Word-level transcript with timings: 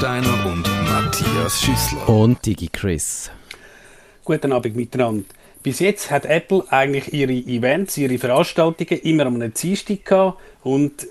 Steiner 0.00 0.46
und 0.46 0.66
Matthias 0.86 1.60
Schüssler. 1.60 2.08
Und 2.08 2.46
Digi 2.46 2.70
Chris. 2.72 3.30
Guten 4.24 4.50
Abend 4.50 4.74
miteinander. 4.74 5.26
Bis 5.62 5.78
jetzt 5.80 6.10
hat 6.10 6.24
Apple 6.24 6.64
eigentlich 6.70 7.12
ihre 7.12 7.34
Events, 7.34 7.98
ihre 7.98 8.16
Veranstaltungen 8.16 8.98
immer 9.02 9.26
am 9.26 9.34
einem 9.34 9.52
Dienstag 9.52 10.06
gehabt 10.06 10.40
und 10.62 11.06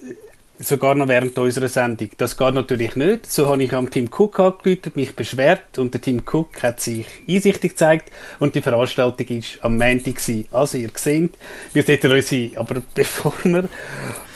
sogar 0.60 0.94
noch 0.94 1.08
während 1.08 1.38
unserer 1.38 1.70
Sendung. 1.70 2.10
Das 2.18 2.38
geht 2.38 2.54
natürlich 2.54 2.96
nicht. 2.96 3.32
So 3.32 3.48
habe 3.48 3.64
ich 3.64 3.74
am 3.74 3.90
Tim 3.90 4.10
Cook 4.12 4.40
angerufen, 4.40 4.92
mich 4.96 5.16
beschwert 5.16 5.78
und 5.78 5.94
der 5.94 6.02
Tim 6.02 6.22
Cook 6.26 6.62
hat 6.62 6.82
sich 6.82 7.06
einsichtig 7.28 7.72
gezeigt 7.72 8.12
und 8.40 8.56
die 8.56 8.62
Veranstaltung 8.62 9.28
ist 9.28 9.60
am 9.62 9.78
Montag. 9.78 10.16
Also 10.52 10.78
ihr 10.78 10.92
seht, 10.96 11.32
wir 11.74 11.84
sollten 11.84 12.12
uns 12.12 12.58
aber 12.58 12.82
bevor 12.94 13.34
wir 13.44 13.70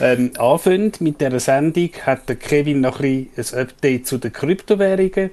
ähm, 0.00 0.30
anfangen 0.38 0.92
mit 1.00 1.20
dieser 1.20 1.40
Sendung, 1.40 1.90
hat 2.04 2.28
der 2.28 2.36
Kevin 2.36 2.80
noch 2.80 3.00
ein, 3.00 3.28
ein 3.36 3.58
Update 3.58 4.06
zu 4.06 4.18
den 4.18 4.32
Kryptowährungen. 4.32 5.30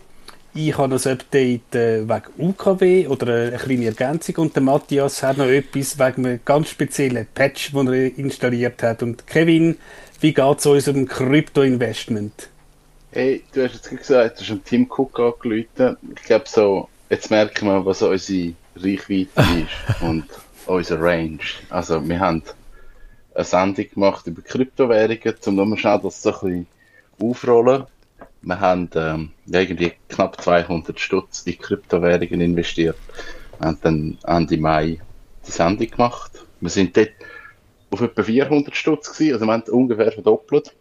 Ich 0.54 0.78
habe 0.78 0.96
ein 0.96 1.12
Update 1.12 1.74
äh, 1.76 2.02
wegen 2.10 2.50
UKW 2.50 3.08
oder 3.08 3.34
eine 3.34 3.58
kleine 3.58 3.86
Ergänzung 3.86 4.36
und 4.36 4.54
der 4.54 4.62
Matthias 4.62 5.24
hat 5.24 5.38
noch 5.38 5.46
etwas 5.46 5.98
wegen 5.98 6.26
einem 6.26 6.40
ganz 6.44 6.70
speziellen 6.70 7.26
Patch, 7.34 7.72
den 7.72 7.88
er 7.88 8.18
installiert 8.18 8.84
hat. 8.84 9.02
Und 9.02 9.26
Kevin, 9.26 9.78
wie 10.22 10.34
geht 10.34 10.60
es 10.60 10.66
unserem 10.66 11.08
Krypto-Investment? 11.08 12.50
Hey, 13.12 13.44
du 13.54 13.64
hast 13.64 13.74
jetzt 13.74 13.90
gesagt, 13.90 14.38
du 14.38 14.44
hast 14.44 14.52
einen 14.52 14.64
Tim 14.64 14.88
Cook 14.90 15.20
angerufen. 15.20 15.98
Ich 16.16 16.24
glaube 16.24 16.46
so, 16.48 16.88
jetzt 17.10 17.32
merken 17.32 17.66
wir, 17.66 17.86
was 17.86 18.04
unsere 18.04 18.54
Reichweite 18.76 19.30
ist 19.36 20.02
und 20.02 20.26
unsere 20.68 21.02
Range. 21.02 21.40
Also 21.70 22.08
wir 22.08 22.20
haben 22.20 22.44
eine 23.34 23.44
Sendung 23.44 23.90
gemacht 23.90 24.28
über 24.28 24.44
Kryptowährungen, 24.44 25.36
um 25.46 25.56
nochmal 25.56 25.80
schnell 25.80 26.00
das 26.04 26.22
so 26.22 26.30
ein 26.30 26.40
bisschen 26.40 26.68
aufrollen. 27.20 27.86
Wir 28.44 28.60
haben 28.60 28.90
ähm, 28.96 29.32
irgendwie 29.48 29.94
knapp 30.08 30.40
200 30.40 31.00
Stutz 31.00 31.42
in 31.42 31.58
Kryptowährungen 31.58 32.42
investiert. 32.42 32.98
Wir 33.60 33.68
haben 33.68 33.78
dann 33.82 34.18
Ende 34.26 34.58
Mai 34.58 35.00
die 35.48 35.52
Sendung 35.52 35.90
gemacht. 35.90 36.32
Wir 36.60 36.70
sind 36.70 36.96
dort 36.96 37.12
auf 37.92 38.02
etwa 38.02 38.24
400 38.24 38.76
Stutz 38.76 39.12
gewesen, 39.14 39.34
also 39.34 39.46
wir 39.46 39.54
haben 39.54 39.64
ungefähr 39.64 40.12
verdoppelt. 40.12 40.74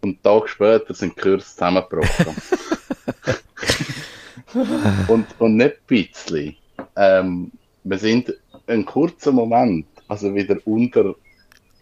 Und 0.00 0.10
einen 0.10 0.22
Tag 0.22 0.48
später 0.48 0.94
sind 0.94 1.16
die 1.16 1.20
Kurse 1.20 1.46
zusammengebrochen. 1.46 2.36
und, 5.08 5.26
und 5.38 5.56
nicht 5.56 5.76
ein 5.76 5.86
bisschen. 5.86 6.56
Ähm, 6.96 7.52
wir 7.82 7.98
sind 7.98 8.34
einen 8.66 8.84
kurzen 8.84 9.34
Moment, 9.34 9.86
also 10.08 10.34
wieder 10.34 10.56
unter 10.64 11.14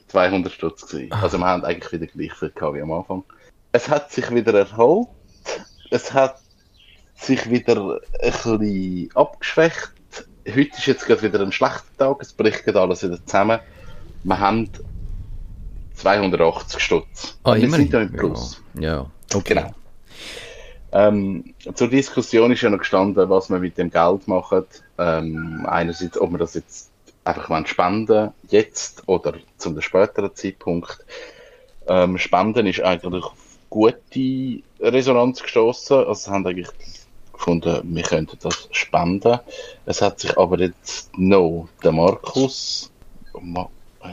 200 0.08 0.52
Stutz 0.52 0.86
gewesen. 0.86 1.12
Also 1.12 1.38
wir 1.38 1.46
haben 1.46 1.64
eigentlich 1.64 1.92
wieder 1.92 2.06
gleich 2.06 2.32
viel 2.32 2.50
gehabt 2.50 2.74
wie 2.74 2.82
am 2.82 2.92
Anfang. 2.92 3.24
Es 3.72 3.88
hat 3.88 4.10
sich 4.10 4.30
wieder 4.30 4.54
erholt. 4.54 5.08
Es 5.90 6.12
hat 6.12 6.40
sich 7.14 7.50
wieder 7.50 8.00
ein 8.20 8.30
bisschen 8.30 9.10
abgeschwächt. 9.14 9.92
Heute 10.48 10.76
ist 10.76 10.86
jetzt 10.86 11.06
gerade 11.06 11.22
wieder 11.22 11.40
ein 11.40 11.52
schlechter 11.52 11.96
Tag. 11.98 12.16
Es 12.20 12.32
bricht 12.32 12.64
gerade 12.64 12.80
alles 12.80 13.02
wieder 13.02 13.24
zusammen 13.24 13.60
wir 14.24 14.38
haben 14.38 14.68
280 15.94 16.80
Stutz. 16.80 17.38
Ah, 17.44 17.54
wir 17.54 17.70
sind 17.70 17.92
ja 17.92 18.00
im 18.02 18.12
Plus. 18.12 18.62
Ja, 18.74 18.82
ja. 18.82 19.06
okay. 19.34 19.54
Genau. 19.54 19.70
Ähm, 20.92 21.54
zur 21.74 21.88
Diskussion 21.88 22.52
ist 22.52 22.60
ja 22.60 22.70
noch 22.70 22.78
gestanden, 22.78 23.28
was 23.30 23.48
wir 23.48 23.58
mit 23.58 23.78
dem 23.78 23.90
Geld 23.90 24.28
machen. 24.28 24.64
Ähm, 24.98 25.66
einerseits, 25.66 26.20
ob 26.20 26.32
wir 26.32 26.38
das 26.38 26.54
jetzt 26.54 26.90
einfach 27.24 27.48
mal 27.48 27.66
spenden, 27.66 28.30
jetzt 28.48 29.02
oder 29.06 29.34
zu 29.56 29.70
einem 29.70 29.80
späteren 29.80 30.34
Zeitpunkt. 30.34 31.04
Ähm, 31.86 32.18
spenden 32.18 32.66
ist 32.66 32.82
eigentlich 32.82 33.24
auf 33.24 33.32
gute 33.70 34.62
Resonanz 34.80 35.42
gestoßen. 35.42 36.04
Also 36.04 36.30
haben 36.30 36.46
eigentlich 36.46 36.68
gefunden, 37.32 37.80
wir 37.84 38.02
könnten 38.02 38.38
das 38.42 38.68
spenden. 38.72 39.38
Es 39.86 40.02
hat 40.02 40.20
sich 40.20 40.36
aber 40.36 40.58
jetzt 40.60 41.10
noch 41.16 41.68
der 41.82 41.92
Markus 41.92 42.90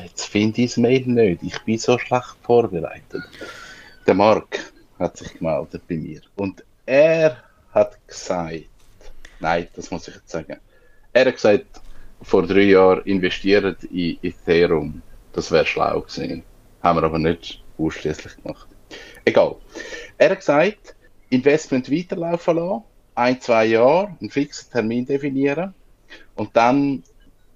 Jetzt 0.04 0.26
finde 0.26 0.62
ich 0.62 0.72
das 0.72 0.78
Mail 0.78 1.06
nicht. 1.06 1.44
Ich 1.44 1.60
bin 1.64 1.78
so 1.78 1.98
schlecht 1.98 2.36
vorbereitet. 2.44 3.24
Der 4.06 4.14
Mark 4.14 4.72
hat 4.98 5.18
sich 5.18 5.34
gemeldet 5.34 5.82
bei 5.88 5.96
mir. 5.96 6.22
Und 6.36 6.64
er 6.86 7.38
hat 7.74 7.98
gesagt, 8.08 8.70
nein, 9.40 9.68
das 9.76 9.90
muss 9.92 10.08
ich 10.08 10.16
jetzt 10.16 10.30
sagen. 10.30 10.58
Er 11.14 11.26
hat 11.26 11.36
gesagt, 11.36 11.82
vor 12.22 12.46
drei 12.46 12.64
Jahren 12.64 13.04
investiert 13.06 13.84
in 13.86 14.18
Ethereum. 14.22 15.02
Das 15.34 15.52
wäre 15.52 15.66
schlau 15.66 16.02
gewesen. 16.02 16.44
Haben 16.84 17.00
wir 17.00 17.04
aber 17.04 17.20
nicht 17.20 17.64
ausschließlich 17.78 18.36
gemacht. 18.38 18.68
Egal. 19.26 19.56
Er 20.18 20.32
hat 20.32 20.40
gesagt, 20.40 20.96
Investment 21.30 21.92
weiterlaufen 21.92 22.56
lassen, 22.58 22.84
ein, 23.16 23.40
zwei 23.42 23.66
Jahre, 23.66 24.16
einen 24.20 24.30
fixen 24.30 24.72
Termin 24.72 25.06
definieren 25.06 25.74
und 26.36 26.56
dann 26.56 27.04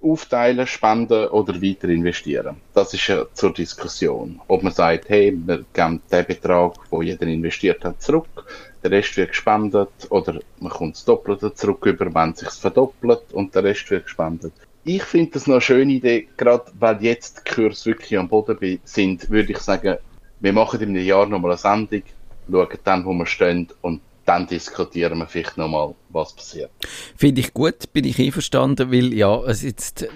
aufteilen, 0.03 0.67
spenden 0.67 1.27
oder 1.29 1.61
weiter 1.61 1.87
investieren. 1.89 2.57
Das 2.73 2.93
ist 2.93 3.07
ja 3.07 3.25
zur 3.33 3.53
Diskussion. 3.53 4.39
Ob 4.47 4.63
man 4.63 4.73
sagt, 4.73 5.09
hey, 5.09 5.37
wir 5.45 5.63
geben 5.73 6.01
den 6.11 6.25
Betrag, 6.25 6.73
wo 6.89 7.01
jeder 7.01 7.25
investiert 7.27 7.83
hat, 7.85 8.01
zurück, 8.01 8.45
der 8.83 8.91
Rest 8.91 9.15
wird 9.17 9.29
gespendet 9.29 9.89
oder 10.09 10.39
man 10.59 10.71
kommt 10.71 10.95
das 10.95 11.05
Doppelte 11.05 11.53
zurück 11.53 11.85
über, 11.85 12.13
wenn 12.13 12.31
es 12.31 12.39
sich 12.39 12.49
verdoppelt 12.49 13.31
und 13.31 13.55
der 13.55 13.63
Rest 13.63 13.89
wird 13.89 14.03
gespendet. 14.03 14.53
Ich 14.83 15.03
finde 15.03 15.31
das 15.31 15.47
noch 15.47 15.55
eine 15.55 15.61
schöne 15.61 15.93
Idee, 15.93 16.27
gerade 16.35 16.65
weil 16.77 17.01
jetzt 17.01 17.43
die 17.45 17.53
Kurse 17.53 17.85
wirklich 17.85 18.19
am 18.19 18.27
Boden 18.27 18.79
sind, 18.83 19.29
würde 19.29 19.53
ich 19.53 19.59
sagen, 19.59 19.97
wir 20.41 20.51
machen 20.51 20.81
in 20.81 20.89
einem 20.89 21.05
Jahr 21.05 21.25
nochmal 21.25 21.51
eine 21.51 21.57
Sendung, 21.57 22.03
schauen 22.51 22.67
dann, 22.83 23.05
wo 23.05 23.13
wir 23.13 23.25
stehen 23.25 23.69
und 23.81 24.01
dann 24.25 24.47
diskutieren 24.47 25.17
wir 25.17 25.27
vielleicht 25.27 25.57
nochmal, 25.57 25.93
was 26.09 26.33
passiert. 26.33 26.71
Finde 27.15 27.41
ich 27.41 27.53
gut, 27.53 27.91
bin 27.91 28.05
ich 28.05 28.19
einverstanden, 28.19 28.91
weil 28.91 29.13
ja, 29.13 29.41
es 29.43 29.63
jetzt 29.63 30.03
äh, 30.03 30.07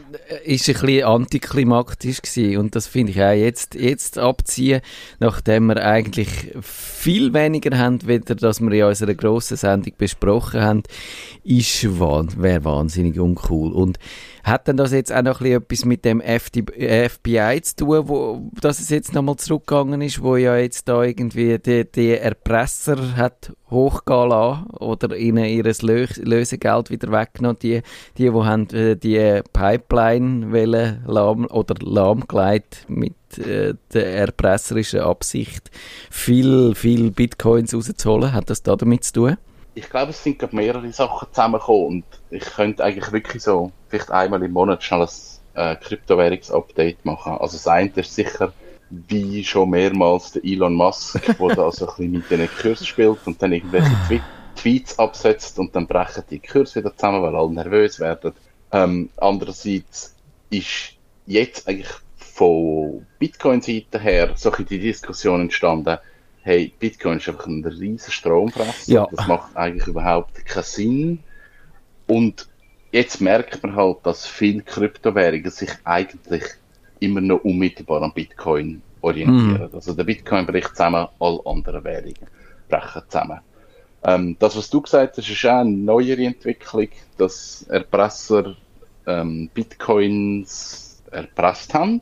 ist 0.45 0.69
ein 0.69 0.75
bisschen 0.75 1.03
antiklimaktisch 1.03 2.21
gewesen 2.21 2.57
und 2.57 2.75
das 2.75 2.87
finde 2.87 3.11
ich 3.11 3.21
auch 3.21 3.31
jetzt, 3.31 3.75
jetzt 3.75 4.17
abziehen, 4.17 4.81
nachdem 5.19 5.67
wir 5.67 5.83
eigentlich 5.83 6.29
viel 6.61 7.33
weniger 7.33 7.77
haben, 7.77 8.05
weder 8.07 8.35
dass 8.35 8.61
wir 8.61 8.71
in 8.71 8.83
unserer 8.83 9.15
grossen 9.15 9.57
Sendung 9.57 9.93
besprochen 9.97 10.61
haben, 10.61 10.83
ist 11.43 11.83
wäre 11.83 12.63
wahnsinnig 12.63 13.19
uncool 13.19 13.73
und 13.73 13.99
hat 14.47 14.67
denn 14.67 14.77
das 14.77 14.91
jetzt 14.91 15.13
auch 15.13 15.21
noch 15.21 15.41
etwas 15.41 15.85
mit 15.85 16.05
dem 16.05 16.21
FBI 16.21 17.61
zu 17.61 17.75
tun, 17.75 18.07
wo, 18.07 18.51
dass 18.61 18.79
es 18.79 18.89
jetzt 18.89 19.13
nochmal 19.13 19.35
zurückgegangen 19.35 20.01
ist, 20.01 20.21
wo 20.21 20.35
ja 20.35 20.57
jetzt 20.57 20.87
da 20.87 21.03
irgendwie 21.03 21.59
die, 21.59 21.85
die 21.89 22.17
Erpresser 22.17 23.15
hat 23.15 23.53
hochgehen 23.69 24.29
lassen 24.29 24.67
oder 24.79 25.15
ihnen 25.15 25.45
ihr 25.45 25.63
Lösegeld 25.63 26.89
wieder 26.89 27.11
weggenommen, 27.11 27.59
die, 27.61 27.81
die, 28.17 28.29
die 28.29 28.31
haben 28.31 28.69
äh, 28.69 28.95
die 28.95 29.41
Pipeline 29.51 30.51
wollen 30.51 31.03
lahm, 31.05 31.45
oder 31.47 31.75
lahmgelegt 31.79 32.85
mit 32.87 33.15
äh, 33.37 33.73
der 33.93 34.13
erpresserischen 34.15 35.01
Absicht, 35.01 35.69
viel, 36.09 36.73
viel 36.75 37.11
Bitcoins 37.11 37.73
rauszuholen. 37.73 38.33
Hat 38.33 38.49
das 38.49 38.63
da 38.63 38.75
damit 38.75 39.03
zu 39.03 39.13
tun? 39.13 39.37
Ich 39.77 39.89
glaube, 39.89 40.09
es 40.09 40.23
sind 40.23 40.39
gerade 40.39 40.55
mehrere 40.55 40.91
Sachen 40.91 41.27
zusammengekommen 41.31 41.85
und 41.85 42.03
ich 42.31 42.43
könnte 42.43 42.83
eigentlich 42.83 43.11
wirklich 43.11 43.43
so, 43.43 43.71
vielleicht 43.89 44.09
einmal 44.09 44.41
im 44.41 44.51
Monat 44.51 44.83
schnell 44.83 45.01
ein 45.01 45.07
äh, 45.53 45.75
Kryptowährungsupdate 45.75 47.05
machen. 47.05 47.33
Also 47.33 47.57
das 47.57 47.67
eine 47.67 47.91
ist 47.95 48.15
sicher, 48.15 48.53
wie 48.89 49.43
schon 49.43 49.69
mehrmals 49.69 50.31
der 50.31 50.43
Elon 50.43 50.73
Musk, 50.73 51.21
der 51.23 51.55
da 51.55 51.71
so 51.71 51.87
ein 51.87 51.95
bisschen 51.95 52.11
mit 52.11 52.31
den 52.31 52.49
Kurs 52.59 52.85
spielt 52.87 53.19
und 53.25 53.41
dann 53.41 53.53
irgendwelche 53.53 53.95
Twe 54.07 54.21
Tweets 54.55 54.97
absetzt 54.97 55.59
und 55.59 55.75
dann 55.75 55.85
brechen 55.85 56.23
die 56.31 56.39
Kurse 56.39 56.79
wieder 56.79 56.95
zusammen, 56.95 57.21
weil 57.21 57.35
alle 57.35 57.51
nervös 57.51 57.99
werden. 57.99 58.33
Ähm, 58.71 59.11
andererseits 59.17 60.15
ist 60.49 60.93
jetzt 61.27 61.67
eigentlich 61.67 61.93
von 62.17 63.05
Bitcoin-Seite 63.19 63.99
her 63.99 64.31
so 64.33 64.51
ein 64.51 64.65
die 64.65 64.79
Diskussion 64.79 65.41
entstanden, 65.41 65.99
hey, 66.47 66.71
Bitcoin 66.79 67.17
ist 67.17 67.27
einfach 67.27 67.45
ein 67.45 67.63
riesen 67.65 68.11
Stromfresser. 68.11 68.91
Ja. 68.91 69.07
Das 69.11 69.27
macht 69.27 69.55
eigentlich 69.57 69.85
überhaupt 69.85 70.45
keinen 70.45 70.63
Sinn. 70.63 71.19
Und 72.07 72.47
jetzt 72.93 73.19
merkt 73.19 73.61
man 73.61 73.75
halt, 73.75 73.97
dass 74.03 74.25
viele 74.25 74.61
Kryptowährungen 74.61 75.51
sich 75.51 75.71
eigentlich 75.83 76.43
immer 77.01 77.19
noch 77.19 77.43
unmittelbar 77.43 78.01
an 78.01 78.13
Bitcoin 78.13 78.81
orientieren. 79.01 79.67
Mhm. 79.69 79.69
Also 79.73 79.93
der 79.93 80.05
Bitcoin 80.05 80.45
bricht 80.45 80.69
zusammen, 80.69 81.07
alle 81.19 81.39
anderen 81.45 81.83
Währungen 81.83 82.15
brechen 82.69 83.01
zusammen. 83.09 83.41
Ähm, 84.03 84.37
das, 84.39 84.55
was 84.55 84.69
du 84.69 84.81
gesagt 84.81 85.17
hast, 85.17 85.29
ist 85.29 85.45
auch 85.45 85.59
eine 85.59 85.69
neuere 85.69 86.23
Entwicklung, 86.23 86.87
dass 87.17 87.63
Erpresser 87.63 88.55
ähm, 89.05 89.49
Bitcoins 89.53 91.03
erpresst 91.11 91.73
haben 91.73 91.99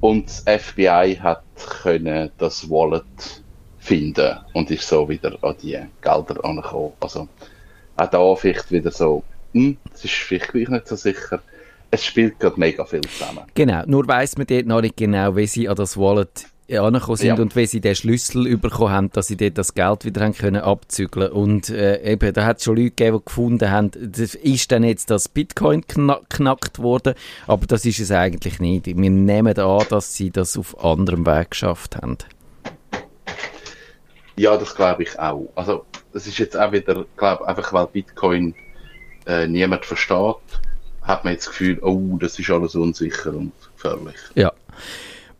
und 0.00 0.26
das 0.26 0.44
FBI 0.62 1.18
hat 1.20 1.42
können 1.82 2.30
das 2.38 2.70
Wallet 2.70 3.42
finden 3.88 4.36
und 4.52 4.70
ist 4.70 4.86
so 4.86 5.08
wieder 5.08 5.36
an 5.42 5.54
die 5.62 5.78
Gelder 6.02 6.44
angekommen. 6.44 6.92
Also 7.00 7.28
auch 7.96 8.10
da 8.10 8.34
vielleicht 8.36 8.70
wieder 8.70 8.90
so, 8.90 9.24
hm, 9.52 9.78
das 9.90 10.04
ist 10.04 10.14
vielleicht 10.14 10.52
gleich 10.52 10.68
nicht 10.68 10.86
so 10.86 10.96
sicher. 10.96 11.40
Es 11.90 12.04
spielt 12.04 12.38
gerade 12.38 12.60
mega 12.60 12.84
viel 12.84 13.00
zusammen. 13.00 13.44
Genau, 13.54 13.82
nur 13.86 14.06
weiss 14.06 14.36
man 14.36 14.46
dort 14.46 14.66
noch 14.66 14.82
nicht 14.82 14.96
genau, 14.96 15.34
wie 15.36 15.46
sie 15.46 15.68
an 15.68 15.76
das 15.76 15.96
Wallet 15.96 16.46
angekommen 16.70 17.16
sind 17.16 17.28
ja. 17.28 17.42
und 17.42 17.56
wenn 17.56 17.66
sie 17.66 17.80
den 17.80 17.94
Schlüssel 17.94 18.58
bekommen 18.58 18.92
haben, 18.92 19.10
dass 19.12 19.28
sie 19.28 19.38
dort 19.38 19.56
das 19.56 19.72
Geld 19.72 20.04
wieder 20.04 20.20
haben 20.20 20.34
können 20.34 20.60
abzügeln 20.60 21.32
und 21.32 21.70
äh, 21.70 22.02
eben, 22.12 22.34
da 22.34 22.44
hat 22.44 22.58
es 22.58 22.64
schon 22.64 22.76
Leute 22.76 22.90
gegeben, 22.90 23.16
die 23.16 23.24
gefunden 23.24 23.70
haben, 23.70 23.90
das 23.94 24.34
ist 24.34 24.70
dann 24.70 24.84
jetzt 24.84 25.08
das 25.10 25.30
Bitcoin 25.30 25.86
knackt 25.86 26.78
worden, 26.78 27.14
aber 27.46 27.66
das 27.66 27.86
ist 27.86 28.00
es 28.00 28.10
eigentlich 28.10 28.60
nicht. 28.60 28.84
Wir 28.84 28.94
nehmen 28.94 29.58
an, 29.58 29.86
dass 29.88 30.14
sie 30.14 30.28
das 30.28 30.58
auf 30.58 30.84
anderem 30.84 31.24
Weg 31.24 31.52
geschafft 31.52 31.96
haben. 31.96 32.18
Ja, 34.38 34.56
das 34.56 34.74
glaube 34.74 35.02
ich 35.02 35.18
auch. 35.18 35.50
Also 35.54 35.84
das 36.12 36.26
ist 36.26 36.38
jetzt 36.38 36.56
auch 36.56 36.72
wieder, 36.72 37.04
glaube 37.16 37.46
einfach 37.46 37.72
weil 37.72 37.86
Bitcoin 37.86 38.54
äh, 39.26 39.46
niemand 39.46 39.84
versteht, 39.84 40.36
hat 41.02 41.24
man 41.24 41.32
jetzt 41.32 41.46
das 41.46 41.52
Gefühl, 41.52 41.78
oh, 41.82 42.16
das 42.18 42.38
ist 42.38 42.50
alles 42.50 42.74
unsicher 42.74 43.34
und 43.34 43.52
gefährlich. 43.76 44.16
Ja. 44.34 44.52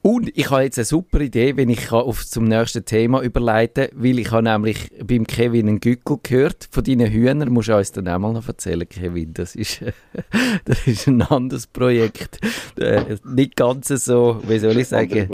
Und 0.01 0.31
ich 0.37 0.51
habe 0.51 0.63
jetzt 0.63 0.79
eine 0.79 0.85
super 0.85 1.21
Idee, 1.21 1.57
wenn 1.57 1.69
ich 1.69 1.91
auf 1.91 2.25
zum 2.25 2.45
nächsten 2.45 2.85
Thema 2.85 3.21
überleiten 3.21 3.89
weil 3.93 4.21
ich 4.21 4.31
habe 4.31 4.45
nämlich 4.45 4.91
beim 5.05 5.27
Kevin 5.27 5.69
einen 5.69 5.81
Gückel 5.81 6.19
gehört 6.23 6.69
von 6.71 6.85
deinen 6.85 7.11
Hühnern. 7.11 7.51
Musst 7.51 7.69
du 7.69 7.77
uns 7.77 7.93
dann 7.93 8.09
auch 8.09 8.19
mal 8.19 8.33
noch 8.33 8.47
erzählen, 8.47 8.89
Kevin. 8.89 9.35
Das 9.35 9.57
ist, 9.57 9.83
das 10.65 10.87
ist 10.87 11.09
ein 11.09 11.23
anderes 11.23 11.67
Projekt. 11.67 12.39
Äh, 12.79 13.17
nicht 13.25 13.57
ganz 13.57 13.89
so, 13.89 14.41
wie 14.47 14.59
soll 14.61 14.79
ich 14.79 14.89
sagen, 14.89 15.29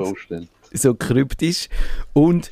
so 0.72 0.94
kryptisch. 0.94 1.68
Und 2.14 2.50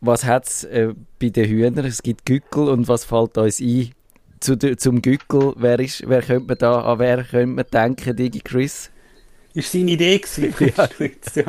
was 0.00 0.24
hat 0.24 0.46
es 0.46 0.64
äh, 0.64 0.94
bei 1.20 1.28
den 1.28 1.48
Hühnern? 1.48 1.84
Es 1.84 2.02
gibt 2.02 2.26
Gückel 2.26 2.68
und 2.68 2.88
was 2.88 3.04
fällt 3.04 3.36
uns 3.38 3.60
ein 3.60 3.90
zu, 4.40 4.56
zum 4.56 5.02
Gückel? 5.02 5.52
Wer, 5.56 5.78
ist, 5.80 6.08
wer 6.08 6.22
könnte 6.22 6.46
man 6.46 6.58
da, 6.58 6.80
an 6.80 6.98
wer 6.98 7.24
könnte 7.24 7.46
man 7.46 7.64
denken, 7.72 8.16
Digi 8.16 8.40
Chris? 8.40 8.90
Ist 9.52 9.72
seine 9.72 9.90
Idee 9.90 10.18
gewesen, 10.18 10.54
ja. 11.34 11.44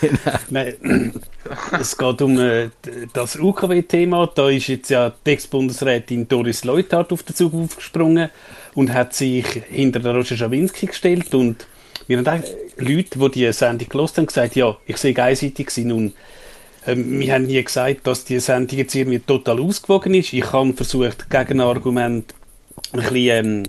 genau. 0.00 0.38
Nein, 0.50 0.74
es 1.80 1.96
geht 1.96 2.22
um 2.22 2.38
äh, 2.38 2.68
das 3.14 3.36
UKW-Thema. 3.36 4.30
Da 4.34 4.50
ist 4.50 4.68
jetzt 4.68 4.90
ja 4.90 5.12
die 5.24 5.30
Ex-Bundesrätin 5.30 6.28
Doris 6.28 6.64
Leuthard 6.64 7.12
auf 7.12 7.22
den 7.22 7.34
Zug 7.34 7.54
aufgesprungen 7.54 8.28
und 8.74 8.92
hat 8.92 9.14
sich 9.14 9.46
hinter 9.46 10.00
der 10.00 10.14
Roger 10.14 10.36
Schawinski 10.36 10.86
gestellt 10.86 11.34
und 11.34 11.66
wir 12.06 12.18
haben 12.18 12.28
auch 12.28 12.46
Leute, 12.76 13.18
die 13.18 13.30
die 13.30 13.52
Sendung 13.52 13.88
gelesen 13.88 14.16
haben, 14.18 14.26
gesagt, 14.26 14.56
ja, 14.56 14.76
ich 14.86 14.98
sehe 14.98 15.16
einseitig 15.16 15.68
gewesen. 15.68 15.88
Nun, 15.88 16.12
ähm, 16.86 17.20
wir 17.20 17.34
haben 17.34 17.46
nie 17.46 17.62
gesagt, 17.62 18.06
dass 18.06 18.24
die 18.24 18.40
Sendung 18.40 18.78
jetzt 18.78 18.94
irgendwie 18.94 19.18
total 19.18 19.60
ausgewogen 19.60 20.14
ist. 20.14 20.32
Ich 20.32 20.52
habe 20.52 20.72
versucht, 20.72 21.30
Gegenargument 21.30 22.34
ein 22.92 23.00
bisschen 23.00 23.66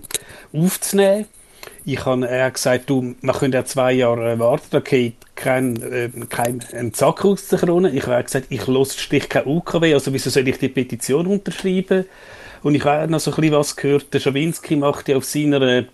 ähm, 0.52 0.62
aufzunehmen 0.62 1.26
ich 1.88 2.04
habe 2.04 2.28
er 2.28 2.50
gesagt, 2.50 2.90
du, 2.90 3.14
man 3.20 3.36
könnte 3.36 3.58
ja 3.58 3.64
zwei 3.64 3.92
Jahre 3.92 4.38
warten, 4.40 4.66
da 4.70 4.80
geht 4.80 5.14
kein, 5.36 5.80
äh, 5.82 6.10
kein 6.28 6.60
ein 6.72 6.92
Zack 6.92 7.24
aus 7.24 7.46
der 7.46 7.60
Krone. 7.60 7.90
Ich 7.90 8.06
habe 8.06 8.22
gesagt, 8.24 8.46
ich 8.50 8.66
los 8.66 8.96
Stich 8.96 9.28
kein 9.28 9.46
UKW, 9.46 9.94
also 9.94 10.12
wieso 10.12 10.28
soll 10.28 10.48
ich 10.48 10.58
die 10.58 10.68
Petition 10.68 11.28
unterschreiben? 11.28 12.04
Und 12.64 12.74
ich 12.74 12.84
habe 12.84 13.10
noch 13.10 13.20
so 13.20 13.30
ein 13.30 13.36
bisschen 13.36 13.54
was 13.54 13.76
gehört, 13.76 14.12
der 14.12 14.18
Schawinski 14.18 14.74
macht 14.74 15.08
ja 15.08 15.16
auf 15.16 15.24
seiner, 15.24 15.84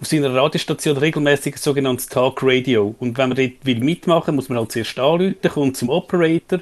auf 0.00 0.06
seiner 0.06 0.34
Radiostation 0.34 0.96
regelmäßig 0.96 1.58
sogenanntes 1.58 2.06
Talk 2.06 2.40
Radio. 2.42 2.94
Und 2.98 3.18
wenn 3.18 3.28
man 3.28 3.36
dort 3.36 3.52
will 3.64 3.80
mitmachen, 3.80 4.34
muss 4.34 4.48
man 4.48 4.58
halt 4.58 4.72
zuerst 4.72 4.98
anrufen, 4.98 5.36
kommt 5.42 5.76
zum 5.76 5.90
Operator. 5.90 6.60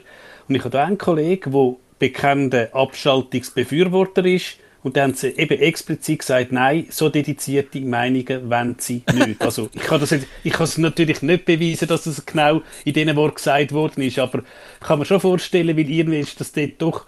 Und 0.49 0.55
ich 0.57 0.61
habe 0.61 0.71
da 0.71 0.85
einen 0.85 0.99
Kollegen, 0.99 1.53
der 1.53 1.77
bekannter 1.99 2.69
Abschaltungsbefürworter 2.73 4.25
ist, 4.25 4.57
und 4.85 4.97
dann 4.97 5.11
haben 5.11 5.15
sie 5.15 5.31
eben 5.31 5.61
explizit 5.61 6.21
gesagt, 6.21 6.53
nein, 6.53 6.87
so 6.89 7.09
dedizierte 7.09 7.81
Meinungen 7.81 8.49
wollen 8.49 8.77
sie 8.79 9.03
nicht. 9.13 9.43
Also 9.43 9.69
ich 9.75 9.83
kann, 9.83 10.01
das 10.01 10.11
jetzt, 10.11 10.27
ich 10.45 10.53
kann 10.53 10.65
es 10.65 10.79
natürlich 10.79 11.21
nicht 11.21 11.45
beweisen, 11.45 11.89
dass 11.89 12.05
das 12.05 12.25
genau 12.25 12.63
in 12.85 12.93
diesen 12.93 13.17
Worten 13.17 13.35
gesagt 13.35 13.73
worden 13.73 14.03
ist, 14.03 14.21
aber 14.21 14.39
ich 14.81 14.87
kann 14.87 15.01
mir 15.01 15.05
schon 15.05 15.21
vorstellen, 15.21 15.77
weil 15.77 15.91
irgendwie 15.91 16.21
ist 16.21 16.41
das 16.41 16.53
dort 16.53 16.81
doch 16.81 17.07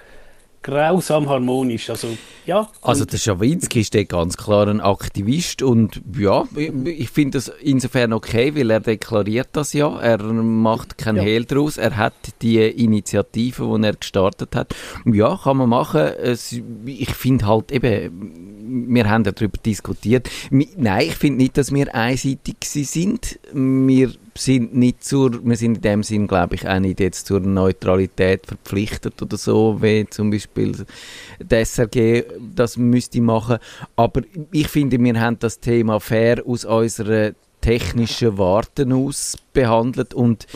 grausam 0.62 1.28
harmonisch. 1.28 1.90
Also, 1.90 2.08
ja. 2.46 2.68
Also 2.82 3.04
der 3.04 3.18
Schawinski 3.18 3.80
ist 3.80 3.96
ganz 4.08 4.36
klar 4.36 4.68
ein 4.68 4.80
Aktivist 4.80 5.62
und 5.62 6.00
ja, 6.18 6.44
ich 6.84 7.10
finde 7.10 7.38
das 7.38 7.50
insofern 7.62 8.12
okay, 8.12 8.54
weil 8.54 8.70
er 8.70 8.80
deklariert 8.80 9.48
das 9.52 9.72
ja. 9.72 9.98
Er 10.00 10.22
macht 10.22 10.98
kein 10.98 11.16
ja. 11.16 11.22
Hehl 11.22 11.44
daraus. 11.44 11.76
Er 11.76 11.96
hat 11.96 12.14
die 12.42 12.58
Initiative, 12.58 13.78
die 13.78 13.86
er 13.86 13.94
gestartet 13.94 14.54
hat. 14.54 14.74
Ja, 15.04 15.38
kann 15.42 15.56
man 15.56 15.68
machen. 15.68 16.10
Ich 16.84 17.14
finde 17.14 17.46
halt 17.46 17.72
eben, 17.72 18.94
wir 18.94 19.08
haben 19.08 19.24
darüber 19.24 19.58
diskutiert. 19.64 20.28
Nein, 20.50 21.06
ich 21.06 21.14
finde 21.14 21.38
nicht, 21.42 21.56
dass 21.56 21.72
wir 21.72 21.94
einseitig 21.94 22.56
sind. 22.60 23.38
Wir 23.52 24.12
sind 24.40 24.74
nicht 24.74 25.04
zur, 25.04 25.44
wir 25.44 25.56
sind 25.56 25.76
in 25.76 25.82
dem 25.82 26.02
Sinn, 26.02 26.26
glaube 26.26 26.54
ich, 26.54 26.66
auch 26.66 26.78
nicht 26.78 27.00
jetzt 27.00 27.26
zur 27.26 27.40
Neutralität 27.40 28.46
verpflichtet 28.46 29.20
oder 29.20 29.36
so, 29.36 29.82
wie 29.82 30.06
zum 30.08 30.30
Beispiel 30.30 30.74
der 31.38 31.60
SRG 31.60 32.24
das 32.54 32.76
müsste 32.76 33.20
machen. 33.20 33.58
Aber 33.96 34.22
ich 34.50 34.68
finde, 34.68 34.98
wir 34.98 35.20
haben 35.20 35.38
das 35.38 35.60
Thema 35.60 36.00
fair 36.00 36.42
aus 36.46 36.64
unserer 36.64 37.32
technischen 37.60 38.38
Warten 38.38 38.92
aus 38.92 39.36
behandelt 39.52 40.14
und 40.14 40.46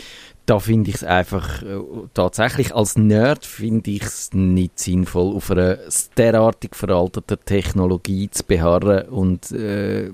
da 0.47 0.59
finde 0.59 0.89
ich 0.89 0.97
es 0.97 1.03
einfach 1.03 1.61
äh, 1.63 1.79
tatsächlich 2.13 2.73
als 2.73 2.97
Nerd 2.97 3.45
finde 3.45 3.91
ich 3.91 4.03
es 4.03 4.29
nicht 4.33 4.79
sinnvoll, 4.79 5.35
auf 5.35 5.51
einer 5.51 5.77
derartig 6.17 6.75
veralteten 6.75 7.37
Technologie 7.45 8.29
zu 8.29 8.43
beharren 8.43 9.09
und 9.09 9.51
äh, 9.51 10.11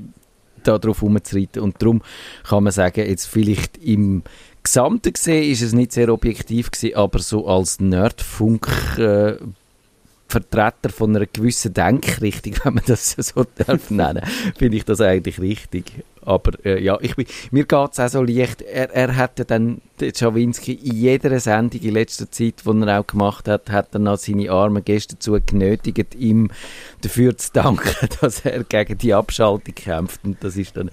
darauf 0.64 1.02
herumzureiten. 1.02 1.62
Und 1.62 1.82
darum 1.82 2.02
kann 2.44 2.64
man 2.64 2.74
sagen, 2.74 3.08
jetzt 3.08 3.26
vielleicht 3.26 3.78
im 3.78 4.24
Gesamten 4.64 5.14
gesehen 5.14 5.52
ist 5.52 5.62
es 5.62 5.74
nicht 5.74 5.92
sehr 5.92 6.10
objektiv 6.10 6.72
gewesen, 6.72 6.96
aber 6.96 7.20
so 7.20 7.48
als 7.48 7.80
Nerdfunk 7.80 8.68
äh, 8.98 9.38
Vertreter 10.32 10.90
von 10.90 11.16
einer 11.16 11.26
gewissen 11.26 11.74
Denkrichtung, 11.74 12.54
wenn 12.64 12.76
man 12.76 12.84
das 12.88 13.12
so 13.12 13.46
darf 13.56 13.92
nennen, 13.92 14.24
finde 14.56 14.78
ich 14.78 14.86
das 14.86 15.02
eigentlich 15.02 15.40
richtig. 15.40 15.92
Aber 16.24 16.54
äh, 16.66 16.82
ja, 16.82 16.98
ich 17.02 17.16
bin, 17.16 17.26
mir 17.52 17.66
geht 17.66 17.90
es 17.92 18.00
auch 18.00 18.08
so 18.08 18.24
leicht. 18.24 18.62
Er, 18.62 18.92
er 18.92 19.16
hatte 19.16 19.46
dann, 19.46 19.82
Schawinski, 20.16 20.74
in 20.74 20.96
jeder 20.96 21.40
Sendung 21.40 21.82
in 21.82 21.94
letzter 21.94 22.30
Zeit, 22.30 22.64
die 22.66 22.82
er 22.82 23.00
auch 23.00 23.08
gemacht 23.08 23.48
hat, 23.48 23.70
hat 23.70 23.90
er 23.94 24.00
noch 24.00 24.18
seine 24.18 24.52
armen 24.52 24.84
Gäste 24.84 25.16
dazu 25.16 25.38
genötigt, 25.46 26.16
ihm 26.16 26.50
dafür 27.02 27.38
zu 27.38 27.52
danken, 27.54 28.10
dass 28.22 28.46
er 28.46 28.64
gegen 28.64 28.98
die 28.98 29.14
Abschaltung 29.14 29.76
kämpft. 29.76 30.22
Und 30.24 30.44
das 30.44 30.58
ist 30.58 30.78
dann 30.78 30.90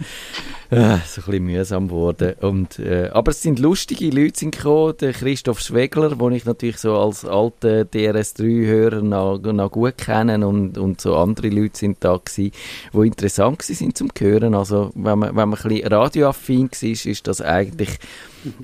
äh, 0.70 0.98
so 1.06 1.22
ein 1.22 1.24
bisschen 1.27 1.44
mühsam 1.44 1.88
geworden. 1.88 2.34
Und, 2.41 2.79
äh, 2.79 3.08
aber 3.12 3.31
es 3.31 3.43
sind 3.43 3.58
lustige 3.58 4.10
Leute 4.10 4.50
gekommen. 4.50 4.94
Der 5.00 5.12
Christoph 5.12 5.60
Schwegler, 5.60 6.15
den 6.15 6.32
ich 6.32 6.44
natürlich 6.44 6.79
so 6.79 6.96
als 6.96 7.24
alter 7.24 7.82
DRS3-Hörer 7.82 9.03
noch, 9.03 9.38
noch 9.38 9.70
gut 9.70 9.98
kenne 9.98 10.46
und, 10.46 10.79
und 10.79 11.00
so 11.00 11.17
andere 11.17 11.48
Leute 11.48 11.79
sind 11.79 11.98
da 12.00 12.17
gewesen, 12.17 12.53
die 12.93 13.06
interessant 13.06 13.69
waren 13.69 13.94
zum 13.94 14.08
Hören. 14.19 14.55
Also, 14.55 14.91
wenn 14.94 15.19
man, 15.19 15.29
wenn 15.31 15.48
man 15.48 15.58
ein 15.58 15.69
bisschen 15.69 15.86
radioaffin 15.86 16.70
war, 16.70 16.88
ist 16.88 17.27
das 17.27 17.41
eigentlich 17.41 17.98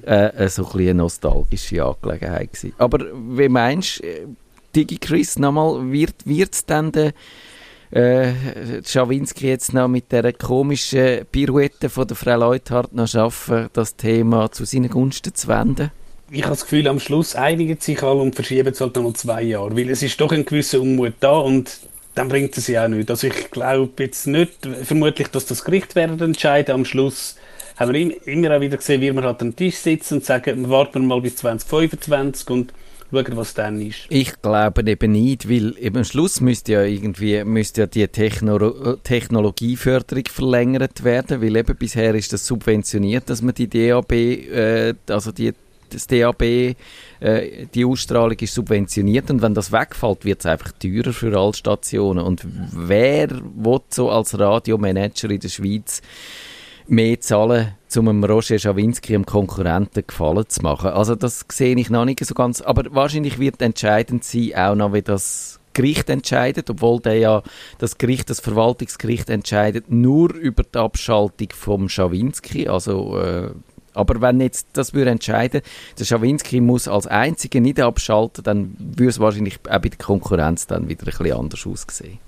äh, 0.04 0.48
so 0.48 0.66
ein 0.66 0.80
eine 0.80 0.94
nostalgische 0.94 1.84
Angelegenheit 1.84 2.52
gewesen. 2.52 2.74
Aber 2.78 2.98
wie 3.36 3.48
meinst 3.48 4.00
du, 4.00 4.06
äh, 4.06 4.26
Digi 4.74 4.98
Chris, 4.98 5.38
nochmal, 5.38 5.90
wird 5.90 6.52
es 6.52 6.66
dann 6.66 6.90
der 6.92 7.12
äh, 7.90 8.32
Schawinski 8.84 9.48
jetzt 9.48 9.72
noch 9.72 9.86
mit 9.86 10.10
der 10.10 10.32
komischen 10.32 11.26
Pirouette 11.30 11.88
von 11.88 12.08
der 12.08 12.16
Frau 12.16 12.36
Leuthard 12.36 12.92
noch 12.92 13.06
schaffen, 13.06 13.68
das 13.72 13.94
Thema 13.94 14.50
zu 14.50 14.64
seinen 14.64 14.90
Gunsten 14.90 15.34
zu 15.34 15.48
wenden? 15.48 15.92
Ich 16.30 16.42
habe 16.42 16.54
das 16.54 16.62
Gefühl, 16.62 16.88
am 16.88 16.98
Schluss 16.98 17.36
einigen 17.36 17.78
sich 17.78 18.02
alle 18.02 18.20
und 18.20 18.34
verschieben 18.34 18.72
es 18.72 18.80
halt 18.80 18.96
noch 18.96 19.12
zwei 19.12 19.42
Jahre, 19.42 19.76
weil 19.76 19.90
es 19.90 20.02
ist 20.02 20.20
doch 20.20 20.32
ein 20.32 20.44
gewisser 20.44 20.80
Unmut 20.80 21.14
da 21.20 21.36
und 21.36 21.78
dann 22.14 22.28
bringt 22.28 22.56
es 22.56 22.66
ja 22.66 22.84
auch 22.84 22.88
nicht. 22.88 23.10
Also 23.10 23.28
ich 23.28 23.50
glaube 23.50 24.02
jetzt 24.02 24.26
nicht, 24.26 24.66
vermutlich, 24.82 25.28
dass 25.28 25.46
das 25.46 25.64
Gericht 25.64 25.94
werden 25.94 26.20
entscheiden. 26.20 26.74
Am 26.74 26.84
Schluss 26.84 27.36
haben 27.76 27.92
wir 27.92 28.26
immer 28.26 28.56
auch 28.56 28.60
wieder 28.60 28.76
gesehen, 28.76 29.00
wie 29.00 29.12
wir 29.12 29.22
halt 29.22 29.42
am 29.42 29.54
Tisch 29.54 29.76
sitzen 29.76 30.14
und 30.14 30.24
sagen, 30.24 30.68
warten 30.70 31.02
wir 31.02 31.08
mal 31.08 31.20
bis 31.20 31.36
2025 31.36 32.50
und 32.50 32.72
schauen, 33.10 33.36
was 33.36 33.54
dann 33.54 33.80
ist. 33.80 34.06
Ich 34.08 34.40
glaube 34.42 34.88
eben 34.88 35.12
nicht, 35.12 35.48
weil 35.48 35.74
am 35.84 36.04
Schluss 36.04 36.40
müsste 36.40 36.72
ja 36.72 36.82
irgendwie 36.82 37.42
müsste 37.44 37.82
ja 37.82 37.86
die 37.86 38.06
Techno 38.08 38.96
Technologieförderung 39.02 40.24
verlängert 40.26 41.04
werden, 41.04 41.40
weil 41.40 41.56
eben 41.56 41.76
bisher 41.76 42.14
ist 42.14 42.32
das 42.32 42.46
subventioniert, 42.46 43.28
dass 43.30 43.42
man 43.42 43.54
die 43.54 43.68
DAB, 43.68 44.12
äh, 44.12 44.94
also 45.08 45.32
die 45.32 45.52
das 45.90 46.06
DAB, 46.06 46.42
äh, 46.42 46.74
die 47.72 47.84
Ausstrahlung 47.84 48.36
ist 48.38 48.54
subventioniert 48.54 49.30
und 49.30 49.42
wenn 49.42 49.54
das 49.54 49.70
wegfällt, 49.70 50.24
wird 50.24 50.40
es 50.40 50.46
einfach 50.46 50.72
teurer 50.72 51.12
für 51.12 51.38
alle 51.38 51.54
Stationen. 51.54 52.24
Und 52.24 52.44
wer 52.72 53.30
will 53.30 53.80
so 53.90 54.10
als 54.10 54.36
Radiomanager 54.36 55.30
in 55.30 55.40
der 55.40 55.48
Schweiz 55.48 56.02
mehr 56.86 57.20
zahlen, 57.20 57.74
um 57.96 58.08
einem 58.08 58.24
Roger 58.24 58.58
Schawinski, 58.58 59.14
einem 59.14 59.26
Konkurrenten, 59.26 60.04
Gefallen 60.06 60.48
zu 60.48 60.62
machen? 60.62 60.90
Also 60.90 61.14
das 61.14 61.44
sehe 61.50 61.76
ich 61.76 61.90
noch 61.90 62.04
nicht 62.04 62.24
so 62.24 62.34
ganz. 62.34 62.60
Aber 62.60 62.94
wahrscheinlich 62.94 63.38
wird 63.38 63.62
entscheidend 63.62 64.24
sein, 64.24 64.52
auch 64.56 64.74
noch, 64.74 64.92
wie 64.92 65.02
das 65.02 65.60
Gericht 65.74 66.08
entscheidet, 66.08 66.70
obwohl 66.70 67.00
der 67.00 67.18
ja 67.18 67.42
das 67.78 67.98
Gericht, 67.98 68.30
das 68.30 68.40
Verwaltungsgericht 68.40 69.28
entscheidet 69.28 69.90
nur 69.90 70.32
über 70.34 70.62
die 70.62 70.78
Abschaltung 70.78 71.48
vom 71.52 71.88
Schawinski, 71.88 72.68
also 72.68 73.18
äh, 73.18 73.50
Aber 73.92 74.20
wenn 74.20 74.40
jetzt 74.40 74.68
das 74.74 74.94
würde 74.94 75.10
entscheiden, 75.10 75.62
der 75.98 76.04
Schawinski 76.04 76.60
muss 76.60 76.88
als 76.88 77.06
Einziger 77.06 77.60
nicht 77.60 77.80
abschalten, 77.80 78.44
dann 78.44 78.76
würde 78.78 79.10
es 79.10 79.20
wahrscheinlich 79.20 79.58
auch 79.68 79.78
bei 79.78 79.88
der 79.88 79.98
Konkurrenz 79.98 80.66
dann 80.66 80.88
wieder 80.88 81.02
ein 81.02 81.06
bisschen 81.06 81.32
anders 81.32 81.66
aussehen. 81.66 82.18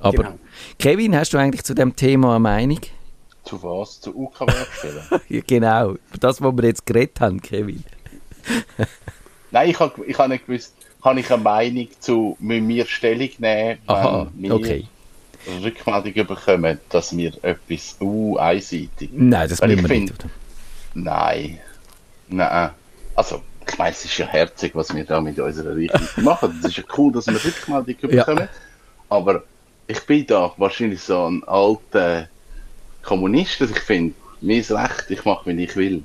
Aber 0.00 0.16
genau. 0.16 0.38
Kevin, 0.78 1.16
hast 1.16 1.32
du 1.32 1.38
eigentlich 1.38 1.64
zu 1.64 1.74
dem 1.74 1.96
Thema 1.96 2.36
eine 2.36 2.40
Meinung? 2.40 2.80
Zu 3.44 3.62
was? 3.62 4.00
Zu 4.00 4.14
UKW-Abstellen? 4.16 5.02
ja, 5.28 5.40
genau, 5.46 5.94
das, 6.20 6.40
was 6.40 6.56
wir 6.56 6.64
jetzt 6.64 6.86
geredet 6.86 7.20
haben, 7.20 7.40
Kevin. 7.40 7.84
Nein, 9.50 9.70
ich 9.70 9.78
habe 9.78 10.04
ich 10.04 10.18
hab 10.18 10.28
nicht 10.28 10.46
gewusst, 10.46 10.74
habe 11.02 11.20
ich 11.20 11.30
eine 11.30 11.42
Meinung 11.42 11.88
zu, 12.00 12.36
müssen 12.40 12.68
wir 12.68 12.86
Stellung 12.86 13.28
nehmen, 13.38 13.78
wenn 13.86 13.94
Aha, 13.96 14.26
wir 14.34 14.54
okay. 14.54 14.86
Rückmeldung 15.62 16.26
bekommen, 16.26 16.80
dass 16.88 17.14
wir 17.16 17.32
etwas 17.44 17.96
uh, 18.00 18.36
einseitig. 18.38 19.10
Nein, 19.12 19.48
das 19.48 19.60
Weil 19.60 19.68
müssen 19.76 19.84
ich 19.84 19.90
wir 19.90 19.96
find- 19.96 20.10
nicht. 20.10 20.24
oder? 20.24 20.30
Nein. 20.94 21.58
Nein. 22.28 22.70
Also, 23.14 23.42
ich 23.68 23.76
meine, 23.78 23.90
es 23.90 24.04
ist 24.04 24.16
ja 24.16 24.26
herzig, 24.26 24.74
was 24.74 24.94
wir 24.94 25.04
da 25.04 25.20
mit 25.20 25.38
unserer 25.38 25.76
Richtung 25.76 26.00
machen. 26.24 26.58
Es 26.62 26.70
ist 26.70 26.76
ja 26.78 26.84
cool, 26.96 27.12
dass 27.12 27.26
wir 27.26 27.34
Rückmeldung 27.44 28.10
Ja. 28.10 28.24
bekommen. 28.24 28.48
Aber 29.10 29.42
ich 29.86 30.00
bin 30.06 30.26
da 30.26 30.52
wahrscheinlich 30.56 31.02
so 31.02 31.26
ein 31.26 31.44
alter 31.44 32.28
Kommunist, 33.04 33.60
dass 33.60 33.70
ich 33.70 33.80
finde, 33.80 34.14
mir 34.40 34.58
ist 34.58 34.72
recht, 34.72 35.06
ich 35.08 35.24
mache, 35.24 35.50
wie 35.50 35.64
ich 35.64 35.76
will. 35.76 36.02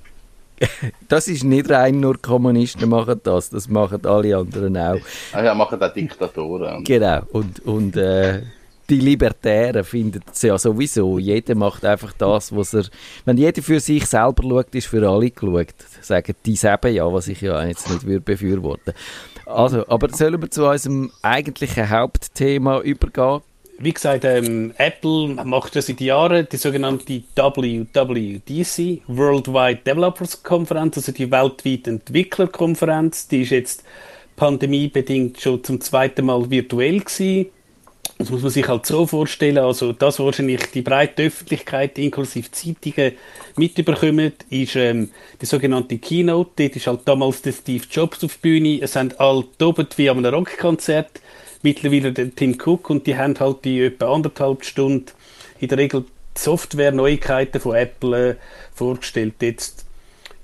Das 1.08 1.28
ist 1.28 1.44
nicht 1.44 1.70
rein 1.70 2.00
nur 2.00 2.22
Kommunisten 2.22 2.90
machen 2.90 3.20
das, 3.24 3.50
das 3.50 3.70
machen 3.70 4.06
alle 4.06 4.38
anderen 4.38 4.78
auch. 4.78 5.00
Ah 5.32 5.44
ja, 5.44 5.54
machen 5.56 5.82
auch 5.82 5.94
Diktatoren. 5.94 6.78
Und 6.78 6.88
Genau. 6.88 7.22
Und, 7.32 7.66
und 7.66 7.96
äh, 7.96 8.42
die 8.90 9.00
Libertären 9.00 9.84
finden 9.84 10.22
es 10.32 10.42
ja 10.42 10.58
sowieso. 10.58 11.20
Jeder 11.20 11.56
macht 11.56 11.86
einfach 11.86 12.12
das, 12.14 12.56
was 12.56 12.74
er. 12.74 12.86
Wenn 13.26 13.38
jeder 13.38 13.62
für 13.62 13.80
sich 13.80 14.06
selber 14.06 14.44
schaut, 14.44 14.76
ist 14.76 14.88
für 14.88 15.08
alle 15.08 15.30
geschaut. 15.30 15.76
Sagen 16.02 16.36
die 16.46 16.58
eben 16.62 16.96
ja, 16.96 17.14
was 17.14 17.28
ich 17.28 17.42
ja 17.42 17.64
jetzt 17.66 17.90
nicht 17.90 18.06
würde 18.06 18.22
befürworten. 18.22 18.94
Also, 19.46 19.88
aber 19.88 20.10
sollen 20.10 20.42
wir 20.42 20.50
zu 20.50 20.68
unserem 20.68 21.12
eigentlichen 21.22 21.90
Hauptthema 21.90 22.82
übergehen? 22.82 23.42
Wie 23.82 23.94
gesagt, 23.94 24.26
ähm, 24.26 24.74
Apple 24.78 25.36
macht 25.46 25.74
ja 25.74 25.82
seit 25.82 26.02
Jahren 26.02 26.46
die 26.52 26.58
sogenannte 26.58 27.24
WWDC, 27.34 29.04
Worldwide 29.08 29.80
Developers 29.86 30.44
Conference, 30.44 30.98
also 30.98 31.14
die 31.14 31.32
weltweite 31.32 31.92
Entwicklerkonferenz. 31.92 33.30
Die 33.30 33.44
ist 33.44 33.52
jetzt 33.52 33.84
pandemiebedingt 34.36 35.40
schon 35.40 35.64
zum 35.64 35.80
zweiten 35.80 36.26
Mal 36.26 36.50
virtuell 36.50 37.00
gewesen. 37.00 37.46
Das 38.18 38.30
muss 38.30 38.42
man 38.42 38.52
sich 38.52 38.68
halt 38.68 38.86
so 38.86 39.08
vorstellen, 39.08 39.60
also 39.60 39.94
das, 39.94 40.20
was 40.20 40.26
wahrscheinlich 40.26 40.66
die 40.72 40.82
breite 40.82 41.24
Öffentlichkeit 41.24 41.98
inklusive 41.98 42.52
Zeitungen 42.52 43.14
mitbekommen, 43.56 44.34
ist 44.50 44.76
ähm, 44.76 45.10
die 45.42 45.46
sogenannte 45.46 45.98
Keynote. 46.00 46.52
Dort 46.58 46.76
ist 46.76 46.88
halt 46.88 47.00
damals 47.06 47.42
der 47.44 47.54
Steve 47.54 47.86
Jobs 47.90 48.26
auf 48.26 48.34
die 48.36 48.42
Bühne. 48.42 48.82
Es 48.82 48.98
haben 48.98 49.14
alle 49.20 49.46
tobt 49.58 49.98
wie 49.98 50.10
einem 50.10 50.26
Rockkonzert. 50.26 51.22
Mittlerweile 51.62 52.14
der 52.14 52.34
Tim 52.34 52.58
Cook 52.64 52.90
und 52.90 53.06
die 53.06 53.18
haben 53.18 53.38
halt 53.40 53.66
die 53.66 53.82
etwa 53.82 54.14
anderthalb 54.14 54.64
Stunden 54.64 55.08
in 55.60 55.68
der 55.68 55.78
Regel 55.78 56.06
Software-Neuigkeiten 56.36 57.60
von 57.60 57.76
Apple 57.76 58.30
äh, 58.30 58.36
vorgestellt. 58.74 59.36
Jetzt 59.42 59.86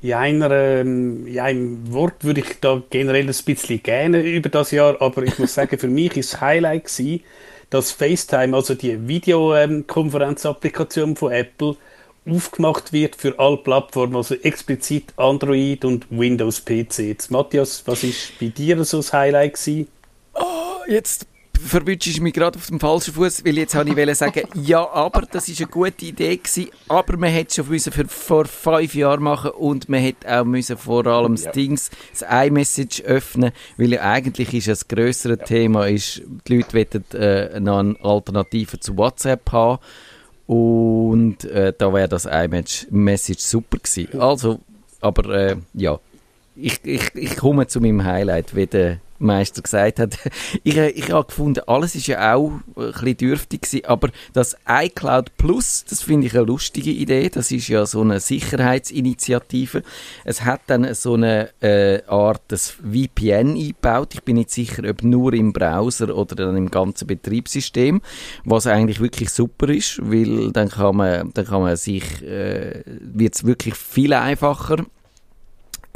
in 0.02 0.14
einer, 0.14 0.52
ähm, 0.52 1.26
in 1.26 1.40
einem 1.40 1.94
Wort 1.94 2.24
würde 2.24 2.42
ich 2.42 2.60
da 2.60 2.84
generell 2.90 3.24
ein 3.24 3.28
bisschen 3.28 3.82
gerne 3.82 4.22
über 4.22 4.50
das 4.50 4.72
Jahr, 4.72 5.02
aber 5.02 5.24
ich 5.24 5.40
muss 5.40 5.54
sagen, 5.54 5.80
für 5.80 5.88
mich 5.88 6.18
ist 6.18 6.34
das 6.34 6.42
Highlight 6.42 6.86
gewesen, 6.86 7.24
dass 7.70 7.92
FaceTime, 7.92 8.56
also 8.56 8.76
die 8.76 9.08
Videokonferenzapplikation 9.08 11.16
von 11.16 11.32
Apple, 11.32 11.78
aufgemacht 12.28 12.92
wird 12.92 13.16
für 13.16 13.38
alle 13.40 13.58
Plattformen, 13.58 14.16
also 14.16 14.36
explizit 14.36 15.14
Android 15.16 15.86
und 15.86 16.08
Windows 16.10 16.64
PC. 16.64 17.00
Jetzt, 17.00 17.32
Matthias, 17.32 17.84
was 17.86 18.04
ist 18.04 18.40
bei 18.40 18.48
dir 18.48 18.84
so 18.84 18.98
das 18.98 19.14
Highlight 19.14 19.54
gewesen? 19.54 19.88
Jetzt 20.88 21.28
verwünschst 21.60 22.18
du 22.18 22.22
mich 22.22 22.34
gerade 22.34 22.58
auf 22.58 22.68
dem 22.68 22.80
falschen 22.80 23.14
Fuß, 23.14 23.46
weil 23.46 23.58
jetzt 23.58 23.76
habe 23.76 23.90
ich 23.90 23.96
wollte 23.96 24.16
sagen, 24.16 24.42
ja, 24.56 24.88
aber 24.90 25.22
das 25.22 25.48
ist 25.50 25.60
eine 25.62 25.70
gute 25.70 26.06
Idee 26.06 26.38
gewesen, 26.38 26.70
aber 26.88 27.18
man 27.18 27.30
hätte 27.30 27.50
es 27.50 27.56
schon 27.56 27.70
müssen 27.70 27.92
für 27.92 28.06
vor 28.08 28.46
fünf 28.46 28.94
Jahren 28.94 29.24
machen 29.24 29.52
und 29.52 29.90
man 29.90 30.00
hätte 30.00 30.28
auch 30.40 30.46
müssen 30.46 30.78
vor 30.78 31.06
allem 31.08 31.36
das 31.36 31.46
Ja. 31.46 31.52
Dings, 31.52 31.90
das 32.12 32.26
iMessage 32.30 33.02
öffnen, 33.04 33.52
weil 33.78 33.94
ja 33.94 34.02
eigentlich 34.02 34.54
ist 34.54 34.68
das 34.68 34.88
größere 34.88 35.38
Thema 35.38 35.88
ist, 35.88 36.22
die 36.48 36.56
Leute 36.58 36.74
wollen 36.74 37.22
äh, 37.22 37.60
noch 37.60 37.80
eine 37.80 37.96
Alternative 38.02 38.80
zu 38.80 38.98
WhatsApp 38.98 39.52
haben 39.52 39.80
und 40.48 41.46
äh, 41.46 41.74
da 41.76 41.94
wäre 41.94 42.08
das 42.10 42.26
iMessage 42.26 43.40
super 43.40 43.78
gewesen. 43.78 44.20
Also, 44.20 44.60
aber 45.02 45.30
äh, 45.34 45.56
ja, 45.74 46.00
ich, 46.56 46.80
ich, 46.84 47.16
ich 47.16 47.36
komme 47.36 47.68
zu 47.68 47.82
meinem 47.82 48.04
Highlight, 48.04 48.56
wie 48.56 48.68
der 48.68 49.00
Meister 49.20 49.62
gesagt 49.62 50.00
hat. 50.00 50.18
Ich, 50.64 50.78
ich 50.78 51.12
habe 51.12 51.28
gefunden, 51.28 51.62
alles 51.68 51.96
ist 51.96 52.08
ja 52.08 52.34
auch 52.34 52.52
ein 52.76 52.92
bisschen 52.92 53.18
dürftig 53.18 53.62
gewesen, 53.62 53.86
aber 53.86 54.10
das 54.34 54.56
iCloud 54.68 55.38
Plus, 55.38 55.86
das 55.88 56.02
finde 56.02 56.28
ich 56.28 56.36
eine 56.36 56.46
lustige 56.46 56.92
Idee. 56.92 57.30
Das 57.30 57.52
ist 57.52 57.68
ja 57.68 57.86
so 57.86 58.02
eine 58.02 58.20
Sicherheitsinitiative. 58.20 59.84
Es 60.24 60.44
hat 60.44 60.62
dann 60.68 60.94
so 60.94 61.14
eine 61.14 61.50
äh, 61.62 62.04
Art 62.08 62.52
des 62.52 62.72
VPN 62.72 63.56
eingebaut. 63.56 64.14
Ich 64.14 64.24
bin 64.24 64.38
nicht 64.38 64.52
sicher, 64.52 64.84
ob 64.90 65.04
nur 65.04 65.34
im 65.34 65.54
Browser 65.54 66.16
oder 66.16 66.36
dann 66.36 66.58
im 66.58 66.72
ganzen 66.72 67.08
Betriebssystem, 67.08 68.02
was 68.44 68.68
eigentlich 68.68 69.00
wirklich 69.00 69.30
super 69.30 69.70
ist, 69.70 70.00
weil 70.02 70.52
dann 70.52 70.70
kann 70.70 70.96
man, 70.96 71.32
dann 71.34 71.46
kann 71.46 71.62
man 71.62 71.76
sich, 71.76 72.24
äh, 72.24 72.84
wird 72.86 73.36
es 73.36 73.46
wirklich 73.46 73.76
viel 73.76 74.14
einfacher 74.14 74.86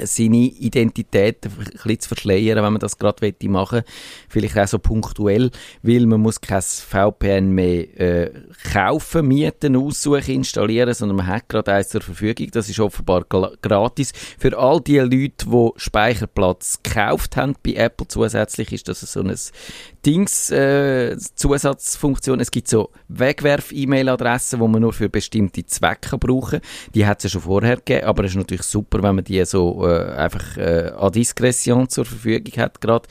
seine 0.06 0.38
Identität 0.38 1.46
ein 1.46 1.52
bisschen 1.52 2.00
zu 2.00 2.08
verschleiern, 2.10 2.64
wenn 2.64 2.74
man 2.74 2.80
das 2.80 2.98
gerade 2.98 3.34
machen 3.48 3.76
möchte. 3.76 3.84
Vielleicht 4.28 4.58
auch 4.58 4.68
so 4.68 4.80
punktuell, 4.80 5.52
weil 5.82 6.06
man 6.06 6.22
muss 6.22 6.42
kein 6.42 6.62
VPN 6.62 7.52
mehr 7.52 8.00
äh, 8.00 8.32
kaufen, 8.72 9.28
mieten, 9.28 9.76
aussuchen, 9.76 10.36
installieren, 10.36 10.94
sondern 10.94 11.18
man 11.18 11.28
hat 11.28 11.50
gerade 11.50 11.74
eins 11.74 11.90
zur 11.90 12.02
Verfügung. 12.02 12.48
Das 12.52 12.70
ist 12.70 12.80
offenbar 12.80 13.26
gratis. 13.26 14.12
Für 14.38 14.58
all 14.58 14.82
die 14.82 15.00
Leute, 15.00 15.46
die 15.46 15.70
Speicherplatz 15.78 16.80
gekauft 16.84 17.38
haben 17.38 17.56
bei 17.64 17.74
Apple 17.74 18.08
zusätzlich, 18.08 18.72
ist 18.74 18.88
das 18.88 19.02
so 19.02 19.22
ein 19.22 19.36
Dings, 20.06 20.50
äh, 20.52 21.18
Zusatzfunktion. 21.18 22.40
Es 22.40 22.52
gibt 22.52 22.68
so 22.68 22.92
Wegwerf-E-Mail-Adressen, 23.10 24.60
die 24.60 24.68
man 24.68 24.82
nur 24.82 24.94
für 24.94 25.10
bestimmte 25.10 25.66
Zwecke 25.66 26.18
brauchen. 26.18 26.62
Die 26.96 27.06
hat 27.06 27.20
es 27.20 27.26
ja 27.26 27.30
schon 27.32 27.42
vorher 27.42 27.78
gegeben, 27.78 28.06
aber 28.06 28.24
es 28.24 28.32
ist 28.32 28.38
natürlich 28.38 28.64
super, 28.64 29.04
wenn 29.04 29.16
man 29.16 29.26
die 29.26 29.44
so 29.46 29.86
äh, 29.88 30.12
einfach 30.14 30.58
äh, 30.58 30.92
an 30.98 31.12
Diskretion 31.12 31.90
zur 31.90 32.06
Verfügung 32.06 32.54
hat 32.58 32.82
gerade. 32.82 33.08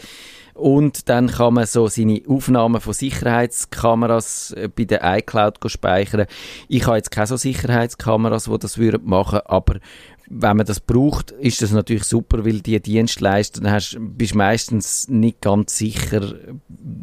Und 0.54 1.08
dann 1.08 1.28
kann 1.28 1.54
man 1.54 1.66
so 1.66 1.86
seine 1.86 2.20
Aufnahmen 2.26 2.80
von 2.80 2.92
Sicherheitskameras 2.92 4.50
äh, 4.52 4.68
bei 4.68 4.84
der 4.84 5.02
iCloud 5.18 5.58
speichern. 5.66 6.26
Ich 6.66 6.84
habe 6.84 6.96
jetzt 6.96 7.12
keine 7.12 7.28
so 7.28 7.36
Sicherheitskameras, 7.36 8.44
die 8.44 8.58
das 8.58 8.76
würden 8.76 9.08
machen, 9.08 9.38
aber 9.44 9.78
wenn 10.30 10.58
man 10.58 10.66
das 10.66 10.80
braucht, 10.80 11.30
ist 11.30 11.62
das 11.62 11.72
natürlich 11.72 12.04
super, 12.04 12.44
weil 12.44 12.60
die 12.60 12.80
Dienstleister, 12.80 13.62
dann 13.62 13.72
hast, 13.72 13.96
bist 13.98 14.34
meistens 14.34 15.08
nicht 15.08 15.40
ganz 15.40 15.78
sicher, 15.78 16.34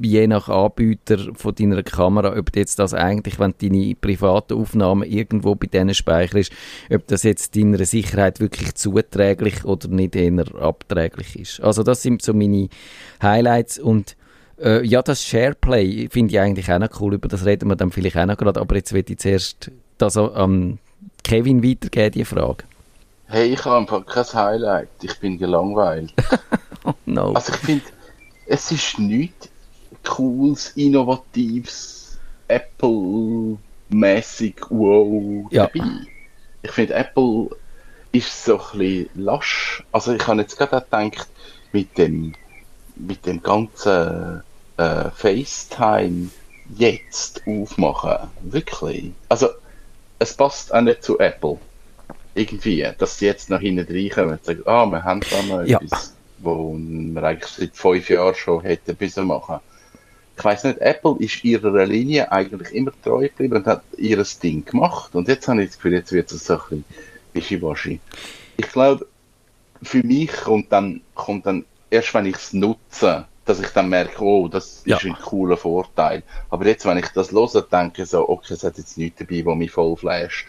je 0.01 0.27
nach 0.27 0.47
Anbieter 0.47 1.33
von 1.33 1.55
deiner 1.55 1.81
Kamera, 1.81 2.37
ob 2.37 2.55
jetzt 2.55 2.77
das 2.77 2.93
eigentlich, 2.93 3.39
wenn 3.39 3.55
deine 3.59 3.95
privaten 3.95 4.53
Aufnahmen 4.53 5.09
irgendwo 5.09 5.55
bei 5.55 5.65
denen 5.65 5.95
speicherst, 5.95 6.51
ob 6.91 7.07
das 7.07 7.23
jetzt 7.23 7.55
deiner 7.55 7.83
Sicherheit 7.85 8.39
wirklich 8.39 8.75
zuträglich 8.75 9.65
oder 9.65 9.87
nicht 9.87 10.15
eher 10.15 10.45
abträglich 10.61 11.39
ist. 11.39 11.61
Also 11.61 11.81
das 11.81 12.03
sind 12.03 12.21
so 12.21 12.33
meine 12.33 12.69
Highlights 13.23 13.79
und 13.79 14.15
äh, 14.61 14.85
ja, 14.85 15.01
das 15.01 15.23
Shareplay 15.23 16.09
finde 16.11 16.33
ich 16.33 16.39
eigentlich 16.39 16.71
auch 16.71 16.79
noch 16.79 17.01
cool, 17.01 17.15
über 17.15 17.27
das 17.27 17.43
reden 17.43 17.69
wir 17.69 17.75
dann 17.75 17.91
vielleicht 17.91 18.17
auch 18.17 18.25
noch 18.27 18.37
gerade, 18.37 18.59
aber 18.61 18.75
jetzt 18.75 18.93
will 18.93 19.03
ich 19.07 19.17
zuerst 19.17 19.71
das 19.97 20.15
an 20.15 20.77
Kevin 21.23 21.63
weitergeben, 21.63 22.11
die 22.11 22.25
Frage. 22.25 22.65
Hey, 23.27 23.53
ich 23.53 23.65
habe 23.65 23.77
einfach 23.77 24.05
kein 24.05 24.23
Highlight. 24.25 24.89
Ich 25.01 25.19
bin 25.19 25.37
gelangweilt. 25.37 26.13
Oh 26.87 26.93
no. 27.07 27.33
Also 27.33 27.51
ich 27.51 27.57
finde, 27.61 27.85
es 28.45 28.71
ist 28.71 28.99
nichts 28.99 29.49
cooles, 30.03 30.69
innovatives, 30.75 32.19
Apple-mäßig 32.47 34.57
wow 34.69 35.47
Ja. 35.51 35.65
dabei. 35.65 35.87
Ich 36.61 36.69
finde, 36.69 36.93
Apple 36.93 37.49
ist 38.11 38.45
so 38.45 38.59
ein 38.59 38.77
bisschen 38.77 39.09
lasch. 39.15 39.83
Also 39.91 40.13
ich 40.13 40.27
habe 40.27 40.41
jetzt 40.41 40.57
gerade 40.57 40.85
gedacht, 40.85 41.27
mit 41.71 41.97
dem, 41.97 42.35
mit 42.95 43.25
dem 43.25 43.41
ganzen 43.41 44.43
äh, 44.77 45.09
FaceTime 45.09 46.29
jetzt 46.77 47.41
aufmachen. 47.47 48.29
Wirklich. 48.43 49.11
Also 49.27 49.49
es 50.19 50.35
passt 50.35 50.71
auch 50.71 50.81
nicht 50.81 51.03
zu 51.03 51.17
Apple. 51.17 51.57
Irgendwie, 52.35 52.87
dass 52.97 53.17
sie 53.17 53.25
jetzt 53.25 53.49
noch 53.49 53.59
hinten 53.61 53.91
reinkommen 53.91 54.31
und 54.33 54.45
sagen, 54.45 54.61
ah, 54.65 54.85
wir 54.85 55.03
haben 55.03 55.21
da 55.29 55.41
noch 55.41 55.63
Ja. 55.63 55.79
etwas, 55.79 56.13
wo 56.37 56.75
wir 56.77 57.23
eigentlich 57.23 57.51
seit 57.51 57.75
fünf 57.75 58.09
Jahren 58.09 58.35
schon 58.35 58.61
hätten 58.61 58.95
müssen 58.99 59.25
machen. 59.27 59.59
Ich 60.37 60.43
weiß 60.43 60.65
nicht, 60.65 60.79
Apple 60.79 61.15
ist 61.19 61.43
ihrer 61.45 61.85
Linie 61.85 62.29
eigentlich 62.31 62.73
immer 62.73 62.91
treu 63.01 63.29
geblieben 63.29 63.55
und 63.55 63.65
hat 63.67 63.83
ihres 63.97 64.37
Ding 64.37 64.65
gemacht. 64.65 65.15
Und 65.15 65.29
jetzt 65.29 65.47
habe 65.47 65.61
ich 65.63 65.69
das 65.69 65.77
Gefühl, 65.77 65.93
jetzt 65.93 66.11
wird 66.11 66.29
es 66.31 66.45
so 66.45 66.55
ein 66.55 66.59
bisschen 66.59 66.85
Wischiwaschi. 67.33 68.01
Ich 68.57 68.67
glaube, 68.69 69.07
für 69.81 70.03
mich 70.03 70.31
kommt 70.33 70.71
dann, 70.73 71.01
kommt 71.13 71.45
dann 71.45 71.63
erst, 71.89 72.13
wenn 72.13 72.25
ich 72.25 72.35
es 72.35 72.51
nutze, 72.51 73.27
dass 73.45 73.61
ich 73.61 73.69
dann 73.69 73.87
merke, 73.87 74.21
oh, 74.21 74.49
das 74.49 74.81
Ja. 74.85 74.97
ist 74.97 75.05
ein 75.05 75.15
cooler 75.23 75.55
Vorteil. 75.55 76.23
Aber 76.49 76.65
jetzt, 76.65 76.85
wenn 76.85 76.97
ich 76.97 77.07
das 77.09 77.31
höre, 77.31 77.61
denke 77.61 78.03
ich 78.03 78.09
so, 78.09 78.27
okay, 78.27 78.55
es 78.55 78.63
hat 78.65 78.77
jetzt 78.77 78.97
nichts 78.97 79.19
dabei, 79.19 79.45
was 79.45 79.55
mich 79.55 79.71
voll 79.71 79.95
flasht. 79.95 80.47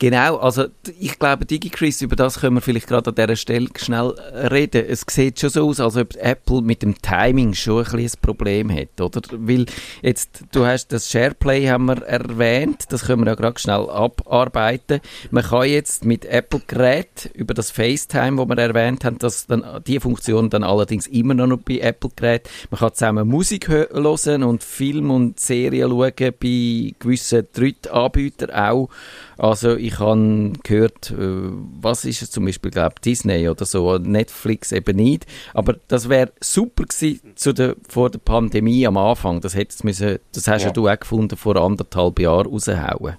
Genau, 0.00 0.36
also 0.36 0.66
ich 1.00 1.18
glaube, 1.18 1.44
DigiChris, 1.44 2.02
über 2.02 2.14
das 2.14 2.38
können 2.38 2.56
wir 2.56 2.60
vielleicht 2.60 2.86
gerade 2.86 3.10
an 3.10 3.16
dieser 3.16 3.34
Stelle 3.34 3.68
schnell 3.76 4.14
reden. 4.32 4.84
Es 4.88 5.04
sieht 5.10 5.40
schon 5.40 5.50
so 5.50 5.68
aus, 5.68 5.80
als 5.80 5.96
ob 5.96 6.14
Apple 6.16 6.62
mit 6.62 6.82
dem 6.82 6.94
Timing 7.02 7.54
schon 7.54 7.84
ein 7.84 7.98
ein 7.98 8.10
Problem 8.22 8.72
hat, 8.72 9.00
oder? 9.00 9.20
Weil 9.32 9.66
jetzt, 10.02 10.44
du 10.52 10.64
hast 10.64 10.92
das 10.92 11.10
SharePlay 11.10 11.66
haben 11.66 11.86
wir 11.86 12.02
erwähnt, 12.02 12.84
das 12.90 13.06
können 13.06 13.22
wir 13.22 13.26
ja 13.26 13.34
gerade 13.34 13.58
schnell 13.58 13.90
abarbeiten. 13.90 15.00
Man 15.32 15.42
kann 15.42 15.68
jetzt 15.68 16.04
mit 16.04 16.24
Apple-Gerät 16.24 17.30
über 17.34 17.54
das 17.54 17.72
FaceTime, 17.72 18.38
wo 18.38 18.46
wir 18.46 18.56
erwähnt 18.56 19.04
haben, 19.04 19.18
dass 19.18 19.46
dann 19.46 19.64
die 19.84 19.98
Funktion 19.98 20.48
dann 20.48 20.62
allerdings 20.62 21.08
immer 21.08 21.34
noch 21.34 21.58
bei 21.58 21.78
Apple-Gerät. 21.78 22.48
Man 22.70 22.78
kann 22.78 22.94
zusammen 22.94 23.26
Musik 23.26 23.68
hö- 23.68 23.92
hören 23.92 24.44
und 24.44 24.62
Film 24.62 25.10
und 25.10 25.40
Serien 25.40 25.90
schauen 25.90 26.12
bei 26.16 26.94
gewissen 27.00 27.48
Drittanbietern 27.52 28.50
auch. 28.52 28.90
Also 29.38 29.76
ich 29.76 29.87
habe 29.96 30.52
gehört, 30.62 31.10
äh, 31.10 31.16
was 31.80 32.04
ist 32.04 32.22
es 32.22 32.30
zum 32.30 32.44
Beispiel, 32.44 32.70
glaube 32.70 32.96
Disney 33.04 33.48
oder 33.48 33.64
so, 33.64 33.98
Netflix 33.98 34.72
eben 34.72 34.96
nicht. 34.96 35.26
Aber 35.54 35.76
das 35.88 36.08
wäre 36.08 36.32
super 36.40 36.84
gewesen 36.84 37.20
zu 37.34 37.52
der, 37.52 37.76
vor 37.88 38.10
der 38.10 38.18
Pandemie 38.18 38.86
am 38.86 38.96
Anfang. 38.96 39.40
Das, 39.40 39.54
hättest 39.54 39.84
müssen, 39.84 40.18
das 40.32 40.48
hast 40.48 40.62
ja. 40.62 40.68
Ja. 40.68 40.72
du 40.72 40.88
auch 40.88 40.98
gefunden, 41.00 41.36
vor 41.36 41.56
anderthalb 41.56 42.18
Jahren 42.18 42.46
raushauen. 42.48 43.16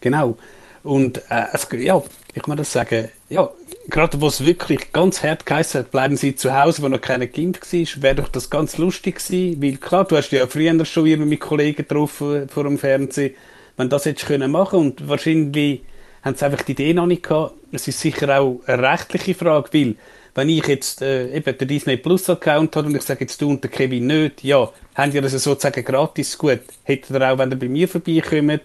Genau. 0.00 0.36
Und 0.82 1.18
äh, 1.28 1.44
es, 1.52 1.68
ja, 1.72 2.02
ich 2.34 2.46
muss 2.46 2.56
das 2.56 2.72
sagen, 2.72 3.08
ja, 3.28 3.50
gerade 3.88 4.20
wo 4.20 4.28
es 4.28 4.44
wirklich 4.44 4.92
ganz 4.92 5.22
hart 5.22 5.44
geheißen 5.44 5.80
hat, 5.80 5.90
bleiben 5.90 6.16
Sie 6.16 6.34
zu 6.34 6.58
Hause, 6.58 6.82
wo 6.82 6.88
noch 6.88 7.00
keiner 7.00 7.26
Kind 7.26 7.60
war, 7.60 8.02
wäre 8.02 8.14
doch 8.14 8.28
das 8.28 8.48
ganz 8.48 8.78
lustig 8.78 9.16
gewesen, 9.16 9.62
weil 9.62 9.76
klar, 9.76 10.04
du 10.04 10.16
hast 10.16 10.30
ja 10.30 10.46
früher 10.46 10.84
schon 10.84 11.06
immer 11.06 11.26
mit 11.26 11.40
Kollegen 11.40 11.76
getroffen 11.76 12.48
vor 12.48 12.64
dem 12.64 12.78
Fernsehen, 12.78 13.34
wenn 13.76 13.88
das 13.88 14.04
jetzt 14.04 14.26
können 14.26 14.50
machen 14.50 14.78
und 14.78 15.08
wahrscheinlich 15.08 15.82
haben 16.28 16.36
sie 16.36 16.44
einfach 16.44 16.62
die 16.62 16.72
Idee 16.72 16.94
noch 16.94 17.06
nicht 17.06 17.22
gehabt. 17.22 17.54
Es 17.72 17.88
ist 17.88 18.00
sicher 18.00 18.38
auch 18.38 18.60
eine 18.66 18.82
rechtliche 18.82 19.34
Frage, 19.34 19.68
weil 19.72 19.96
wenn 20.34 20.48
ich 20.48 20.66
jetzt 20.66 21.02
äh, 21.02 21.34
eben 21.34 21.58
den 21.58 21.68
Disney 21.68 21.96
Plus 21.96 22.30
Account 22.30 22.76
habe 22.76 22.86
und 22.86 22.94
ich 22.94 23.02
sage 23.02 23.20
jetzt 23.22 23.40
du 23.42 23.48
und 23.48 23.64
der 23.64 23.70
Kevin 23.70 24.06
nicht, 24.06 24.44
ja, 24.44 24.70
haben 24.94 25.12
ihr 25.12 25.22
das 25.22 25.32
sozusagen 25.32 25.84
gratis 25.84 26.38
gut, 26.38 26.60
hättet 26.84 27.10
ihr 27.10 27.32
auch, 27.32 27.38
wenn 27.38 27.50
ihr 27.50 27.58
bei 27.58 27.68
mir 27.68 27.88
vorbeikommt, 27.88 28.60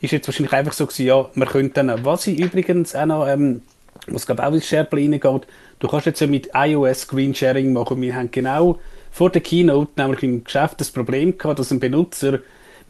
ist 0.00 0.10
jetzt 0.10 0.26
wahrscheinlich 0.26 0.52
einfach 0.52 0.72
so 0.72 0.86
gewesen, 0.86 1.06
ja, 1.06 1.30
man 1.34 1.48
könnte 1.48 1.84
dann, 1.84 2.04
was 2.04 2.26
ich 2.26 2.40
übrigens 2.40 2.96
auch 2.96 3.06
noch, 3.06 3.28
ähm, 3.28 3.62
was 4.08 4.26
glaube 4.26 4.44
auch 4.44 4.52
ins 4.52 4.66
SharePlay 4.66 5.04
reingeht, 5.04 5.46
du 5.78 5.88
kannst 5.88 6.06
jetzt 6.06 6.20
ja 6.20 6.26
mit 6.26 6.50
iOS 6.54 7.02
Screen 7.02 7.34
Sharing 7.34 7.72
machen. 7.72 8.00
Wir 8.00 8.16
haben 8.16 8.30
genau 8.30 8.80
vor 9.12 9.30
der 9.30 9.42
Keynote 9.42 9.92
nämlich 9.96 10.22
im 10.24 10.42
Geschäft 10.42 10.80
das 10.80 10.90
Problem 10.90 11.38
gehabt, 11.38 11.58
dass 11.58 11.70
ein 11.70 11.78
Benutzer 11.78 12.40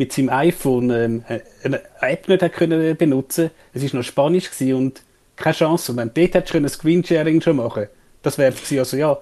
mit 0.02 0.12
seinem 0.12 0.30
iPhone 0.30 0.90
ähm, 0.90 1.24
eine 1.62 1.80
App 2.00 2.26
nicht 2.26 2.42
hat 2.42 2.52
können 2.54 2.96
benutzen. 2.96 3.50
Es 3.72 3.84
ist 3.84 3.94
noch 3.94 4.02
Spanisch 4.02 4.50
und 4.60 5.00
keine 5.36 5.54
Chance. 5.54 5.92
Und 5.92 5.98
wenn 5.98 6.10
dort 6.12 6.34
hättest 6.34 6.52
können 6.52 6.68
Screen 6.68 7.04
Sharing 7.04 7.40
schon 7.40 7.56
machen, 7.56 7.86
das 8.22 8.36
wäre 8.36 8.50
gewesen, 8.50 8.80
also 8.80 8.96
ja, 8.96 9.16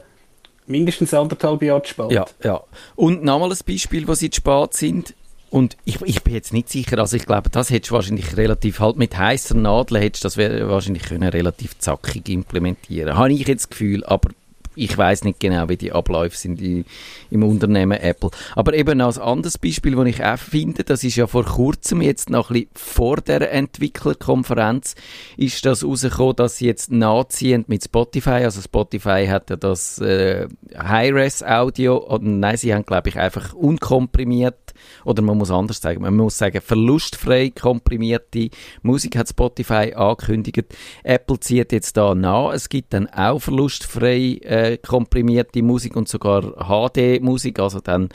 mindestens 0.67 1.13
anderthalb 1.13 1.63
Jahre 1.63 1.83
zu 1.83 1.91
spät. 1.91 2.13
Ja, 2.13 2.25
ja. 2.43 2.63
Und 2.97 3.23
nochmal 3.23 3.51
ein 3.51 3.59
Beispiel, 3.67 4.09
wo 4.09 4.15
sie 4.15 4.31
zu 4.31 4.39
spät 4.39 4.73
sind. 4.73 5.15
Und 5.51 5.77
ich, 5.85 6.01
ich 6.03 6.23
bin 6.23 6.33
jetzt 6.33 6.55
nicht 6.55 6.71
sicher, 6.71 6.99
also 6.99 7.17
ich 7.17 7.27
glaube, 7.27 7.51
das 7.51 7.71
hättest 7.71 7.91
du 7.91 7.97
wahrscheinlich 7.97 8.37
relativ, 8.37 8.79
halt 8.79 8.97
mit 8.97 9.19
heißer 9.19 9.57
Nadel 9.57 9.99
hättest 9.99 10.25
das 10.25 10.39
wahrscheinlich 10.39 11.03
können 11.03 11.29
relativ 11.29 11.77
zackig 11.79 12.29
implementieren. 12.29 13.19
Habe 13.19 13.33
ich 13.33 13.47
jetzt 13.49 13.65
das 13.65 13.69
Gefühl, 13.69 14.05
aber 14.05 14.31
ich 14.81 14.97
weiß 14.97 15.25
nicht 15.25 15.41
genau, 15.41 15.69
wie 15.69 15.77
die 15.77 15.93
Abläufe 15.93 16.37
sind 16.37 16.61
i- 16.61 16.85
im 17.31 17.43
Unternehmen 17.43 17.99
Apple. 17.99 18.31
Aber 18.57 18.75
eben 18.75 19.01
als 19.01 19.19
anderes 19.19 19.59
Beispiel, 19.59 19.95
das 19.95 20.07
ich 20.07 20.25
auch 20.25 20.39
finde, 20.39 20.85
das 20.85 21.05
ist 21.05 21.17
ja 21.17 21.27
vor 21.27 21.45
kurzem, 21.45 22.01
jetzt 22.03 22.31
noch 22.31 22.51
ein 22.51 22.55
bisschen 22.55 22.71
vor 22.75 23.17
der 23.19 23.53
Entwicklerkonferenz, 23.53 24.95
ist 25.37 25.65
das 25.67 25.85
rausgekommen, 25.85 26.37
dass 26.37 26.57
sie 26.57 26.67
jetzt 26.67 26.91
nachziehen 26.91 27.65
mit 27.69 27.85
Spotify. 27.85 28.31
Also 28.45 28.61
Spotify 28.63 29.27
hat 29.29 29.51
ja 29.51 29.57
das 29.57 29.99
äh, 30.01 30.49
High-Res-Audio, 30.77 32.07
oder 32.09 32.25
nein, 32.25 32.57
sie 32.57 32.75
haben 32.75 32.85
glaube 32.87 33.09
ich 33.11 33.19
einfach 33.19 33.53
unkomprimiert, 33.55 34.70
oder 35.05 35.23
man 35.23 35.39
muss 35.39 35.51
anders 35.51 35.81
sagen, 35.81 36.03
man 36.03 36.17
muss 36.17 36.39
sagen 36.39 36.61
verlustfrei 36.61 37.51
komprimierte 37.51 38.51
Musik 38.83 39.17
hat 39.17 39.29
Spotify 39.29 39.93
angekündigt. 39.95 40.75
Apple 41.03 41.41
zieht 41.41 41.73
jetzt 41.73 41.97
da 41.97 42.15
nach. 42.15 42.53
Es 42.53 42.69
gibt 42.69 42.93
dann 42.93 43.09
auch 43.09 43.41
verlustfrei 43.41 44.39
äh, 44.43 44.79
komprimierte 44.79 45.63
Musik 45.63 45.97
und 45.97 46.09
sogar 46.09 46.43
HD-Musik, 46.43 47.59
also 47.59 47.81
dann 47.81 48.11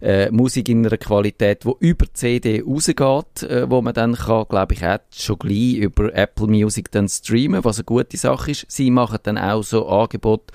äh, 0.00 0.30
Musik 0.30 0.68
in 0.68 0.86
einer 0.86 0.96
Qualität, 0.96 1.64
wo 1.64 1.76
über 1.78 2.06
CD 2.12 2.62
rausgeht, 2.62 3.42
äh, 3.42 3.70
wo 3.70 3.82
man 3.82 3.94
dann 3.94 4.14
kann, 4.14 4.46
glaube 4.48 4.74
ich, 4.74 4.84
auch 4.84 4.98
schon 5.10 5.38
gleich 5.38 5.76
über 5.76 6.14
Apple 6.14 6.46
Music 6.46 6.90
dann 6.90 7.08
streamen, 7.08 7.64
was 7.64 7.78
eine 7.78 7.84
gute 7.84 8.16
Sache 8.16 8.52
ist. 8.52 8.66
Sie 8.68 8.90
machen 8.90 9.18
dann 9.22 9.38
auch 9.38 9.62
so 9.62 9.88
Angebot, 9.88 10.52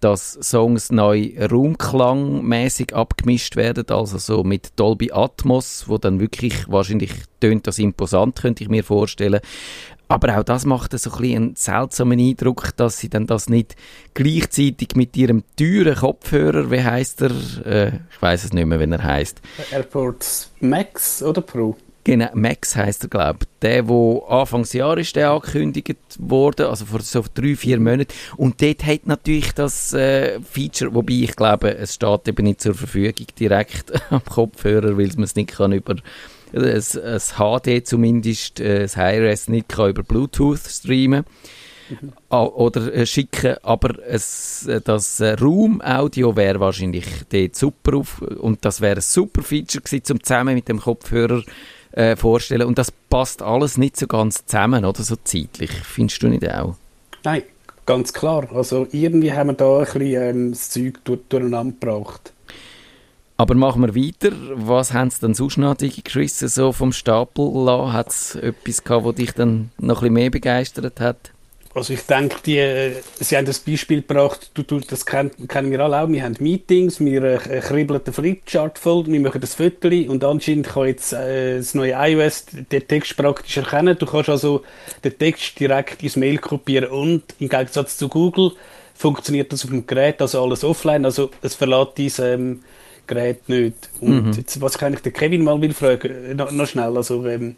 dass 0.00 0.38
Songs 0.42 0.90
neu 0.90 1.32
raumklangmäßig 1.38 2.94
abgemischt 2.94 3.56
werden, 3.56 3.84
also 3.88 4.18
so 4.18 4.44
mit 4.44 4.70
Dolby 4.76 5.12
Atmos, 5.12 5.84
wo 5.88 5.98
dann 5.98 6.20
wirklich 6.20 6.68
wahrscheinlich 6.68 7.12
tönt 7.40 7.66
das 7.66 7.78
imposant, 7.78 8.40
könnte 8.40 8.64
ich 8.64 8.70
mir 8.70 8.84
vorstellen. 8.84 9.40
Aber 10.08 10.38
auch 10.38 10.44
das 10.44 10.64
macht 10.64 10.96
so 10.96 11.10
ein 11.10 11.18
bisschen 11.18 11.36
einen 11.36 11.56
seltsamen 11.56 12.20
Eindruck, 12.20 12.76
dass 12.76 12.98
sie 12.98 13.08
dann 13.08 13.26
das 13.26 13.48
nicht 13.48 13.74
gleichzeitig 14.14 14.94
mit 14.94 15.16
ihrem 15.16 15.42
teuren 15.58 15.96
Kopfhörer, 15.96 16.70
wie 16.70 16.82
heißt 16.82 17.22
er? 17.22 17.30
Äh, 17.66 17.88
ich 18.10 18.22
weiß 18.22 18.44
es 18.44 18.52
nicht 18.52 18.66
mehr, 18.66 18.78
wenn 18.78 18.92
er 18.92 19.02
heißt. 19.02 19.40
AirPods 19.72 20.52
Max 20.60 21.22
oder 21.22 21.40
Pro? 21.40 21.76
Genau, 22.06 22.28
Max 22.34 22.76
heißt 22.76 23.02
er, 23.02 23.08
glaube 23.08 23.40
ich. 23.42 23.48
Der, 23.62 23.88
wo 23.88 24.20
Anfangsjahr 24.28 24.96
ist 24.96 25.16
der 25.16 25.32
angekündigt 25.32 25.98
worden, 26.20 26.66
also 26.66 26.86
vor 26.86 27.00
so 27.00 27.24
drei, 27.34 27.56
vier 27.56 27.80
Monaten. 27.80 28.12
Und 28.36 28.62
dort 28.62 28.86
hat 28.86 29.08
natürlich 29.08 29.50
das 29.50 29.92
äh, 29.92 30.38
Feature, 30.40 30.94
wobei 30.94 31.14
ich 31.14 31.34
glaube, 31.34 31.76
es 31.76 31.94
steht 31.94 32.28
eben 32.28 32.44
nicht 32.44 32.60
zur 32.60 32.74
Verfügung 32.74 33.26
direkt 33.40 33.90
am 34.12 34.24
Kopfhörer, 34.24 34.96
weil 34.96 35.10
man 35.16 35.24
es 35.24 35.34
nicht 35.34 35.50
kann 35.50 35.72
über 35.72 35.96
es, 36.52 36.94
es 36.94 37.34
HD 37.38 37.84
zumindest, 37.84 38.60
äh, 38.60 38.82
das 38.82 38.96
Hi-Res 38.96 39.48
nicht 39.48 39.68
kann 39.68 39.90
über 39.90 40.04
Bluetooth 40.04 40.60
streamen 40.60 41.24
Ah, 42.28 42.42
oder 42.42 42.92
äh, 42.92 43.06
schicken, 43.06 43.56
aber 43.62 44.04
es, 44.06 44.66
äh, 44.66 44.80
das 44.80 45.20
äh, 45.20 45.34
Raum-Audio 45.34 46.34
wäre 46.34 46.58
wahrscheinlich 46.58 47.06
dort 47.28 47.54
super 47.54 47.98
auf, 47.98 48.20
und 48.20 48.64
das 48.64 48.80
wäre 48.80 48.96
ein 48.96 49.02
super 49.02 49.42
Feature 49.42 49.82
gewesen, 49.82 50.04
zum 50.04 50.22
zusammen 50.22 50.56
mit 50.56 50.68
dem 50.68 50.80
Kopfhörer 50.80 51.42
äh, 51.96 52.14
vorstellen 52.14 52.66
und 52.66 52.78
das 52.78 52.90
passt 52.90 53.42
alles 53.42 53.76
nicht 53.76 53.96
so 53.96 54.06
ganz 54.06 54.46
zusammen, 54.46 54.84
oder 54.84 55.02
so 55.02 55.16
zeitlich, 55.24 55.70
findest 55.70 56.22
du 56.22 56.28
nicht 56.28 56.48
auch? 56.48 56.76
Nein, 57.24 57.42
ganz 57.86 58.12
klar. 58.12 58.48
Also 58.54 58.86
irgendwie 58.92 59.32
haben 59.32 59.48
wir 59.48 59.54
da 59.54 59.78
ein 59.78 59.84
bisschen 59.84 60.22
ähm, 60.22 60.50
das 60.52 60.70
Zeug 60.70 61.00
durch, 61.04 61.20
durcheinander 61.28 61.74
gebracht. 61.80 62.32
Aber 63.38 63.54
machen 63.54 63.82
wir 63.82 63.94
weiter. 63.94 64.34
Was 64.54 64.94
haben 64.94 65.10
sie 65.10 65.20
dann 65.20 65.34
sonst 65.34 65.58
noch, 65.58 65.74
Digi 65.74 66.00
Chris, 66.02 66.38
so 66.38 66.72
vom 66.72 66.92
Stapel 66.92 67.50
lassen? 67.52 67.92
Hat 67.92 68.08
es 68.08 68.34
etwas 68.36 68.82
gehabt, 68.82 69.06
das 69.06 69.14
dich 69.16 69.32
dann 69.32 69.70
noch 69.78 69.96
ein 69.96 70.00
bisschen 70.00 70.14
mehr 70.14 70.30
begeistert 70.30 71.00
hat? 71.00 71.32
Also 71.76 71.92
ich 71.92 72.06
denke, 72.06 72.36
die, 72.46 72.56
äh, 72.56 72.92
Sie 73.20 73.36
haben 73.36 73.44
das 73.44 73.58
Beispiel 73.58 74.00
gebracht, 74.00 74.50
du, 74.54 74.62
du, 74.62 74.80
das 74.80 75.04
kennen, 75.04 75.30
kennen 75.46 75.70
wir 75.70 75.80
alle 75.80 76.00
auch, 76.00 76.08
wir 76.08 76.22
haben 76.22 76.34
Meetings, 76.40 77.00
wir 77.00 77.22
äh, 77.22 77.60
kribbeln 77.60 78.02
den 78.02 78.14
Flipchart 78.14 78.78
voll, 78.78 79.06
wir 79.06 79.20
machen 79.20 79.42
das 79.42 79.56
Foto 79.56 79.88
und 79.88 80.24
anscheinend 80.24 80.68
kann 80.68 80.86
jetzt 80.86 81.12
äh, 81.12 81.58
das 81.58 81.74
neue 81.74 81.92
iOS 81.92 82.46
den 82.72 82.88
Text 82.88 83.14
praktisch 83.18 83.58
erkennen. 83.58 83.94
Du 83.98 84.06
kannst 84.06 84.30
also 84.30 84.62
den 85.04 85.18
Text 85.18 85.60
direkt 85.60 86.02
ins 86.02 86.16
Mail 86.16 86.38
kopieren 86.38 86.88
und 86.88 87.24
im 87.40 87.50
Gegensatz 87.50 87.98
zu 87.98 88.08
Google 88.08 88.52
funktioniert 88.94 89.52
das 89.52 89.64
auf 89.64 89.70
dem 89.70 89.86
Gerät, 89.86 90.22
also 90.22 90.42
alles 90.42 90.64
offline, 90.64 91.04
also 91.04 91.30
es 91.42 91.54
verlässt 91.54 91.98
dieses 91.98 92.20
ähm, 92.20 92.62
Gerät 93.06 93.46
nicht. 93.50 93.90
Und 94.00 94.34
jetzt, 94.34 94.58
was 94.62 94.76
ich 94.76 94.82
eigentlich 94.82 95.02
den 95.02 95.12
Kevin 95.12 95.44
mal 95.44 95.60
will 95.60 95.74
fragen, 95.74 96.30
äh, 96.30 96.32
noch, 96.32 96.50
noch 96.50 96.66
schnell, 96.66 96.96
also 96.96 97.26
ähm, 97.26 97.56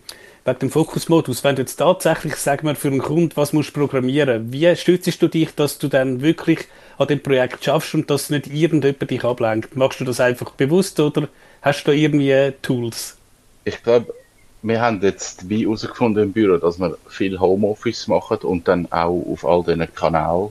wegen 0.49 0.61
dem 0.61 0.71
Fokusmodus, 0.71 1.45
wenn 1.45 1.57
du 1.57 1.63
jetzt 1.63 1.77
tatsächlich, 1.77 2.37
sag 2.37 2.65
mal, 2.65 2.75
für 2.75 2.89
einen 2.89 3.01
Kunden 3.01 3.37
was 3.37 3.53
musst 3.53 3.75
programmieren, 3.75 4.51
wie 4.51 4.75
stützt 4.77 5.21
du 5.21 5.29
dich, 5.29 5.55
dass 5.55 5.79
du 5.79 5.89
dann 5.89 6.23
wirklich 6.23 6.61
an 6.97 7.07
dem 7.09 7.23
Projekt 7.23 7.65
schaffst 7.65 7.95
und 7.95 8.09
dass 8.09 8.31
nicht 8.31 8.47
irgendjemand 8.47 9.11
dich 9.11 9.25
ablenkt? 9.25 9.77
Machst 9.77 10.01
du 10.01 10.05
das 10.05 10.21
einfach 10.21 10.51
bewusst 10.53 10.99
oder 11.01 11.29
hast 11.61 11.85
du 11.85 11.91
da 11.91 11.97
irgendwie 11.97 12.53
Tools? 12.63 13.17
Ich 13.65 13.83
glaube, 13.83 14.15
wir 14.63 14.81
haben 14.81 15.03
jetzt 15.03 15.49
wie 15.49 15.65
herausgefunden 15.65 16.25
im 16.25 16.33
Büro, 16.33 16.57
dass 16.57 16.79
wir 16.79 16.97
viel 17.09 17.39
Homeoffice 17.39 18.09
machen 18.09 18.39
und 18.39 18.67
dann 18.67 18.91
auch 18.91 19.23
auf 19.31 19.45
all 19.45 19.63
diesen 19.63 19.95
Kanälen, 19.95 20.49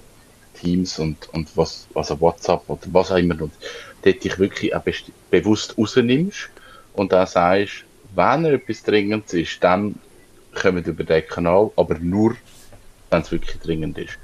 Teams 0.62 0.99
und, 0.99 1.27
und 1.33 1.49
was, 1.57 1.88
also 1.95 2.19
WhatsApp 2.21 2.62
oder 2.67 2.81
was 2.91 3.12
auch 3.12 3.17
immer, 3.17 3.41
und 3.41 3.51
dort 4.03 4.23
dich 4.23 4.38
wirklich 4.38 4.75
auch 4.75 4.83
bewusst 5.31 5.75
rausnimmst 5.77 6.49
und 6.93 7.12
dann 7.12 7.27
sagst, 7.27 7.83
wenn 8.17 8.45
etwas 8.45 8.84
Dringendes 8.84 9.34
ist, 9.34 9.63
dann 9.63 9.95
kommen 10.56 10.84
über 10.84 11.03
den 11.03 11.27
Kanal, 11.27 11.69
aber 11.75 11.99
nur 11.99 12.36
wenn 13.12 13.21
es 13.21 13.32
wirklich 13.32 13.60
dringend 13.60 13.97
ist. 13.99 14.17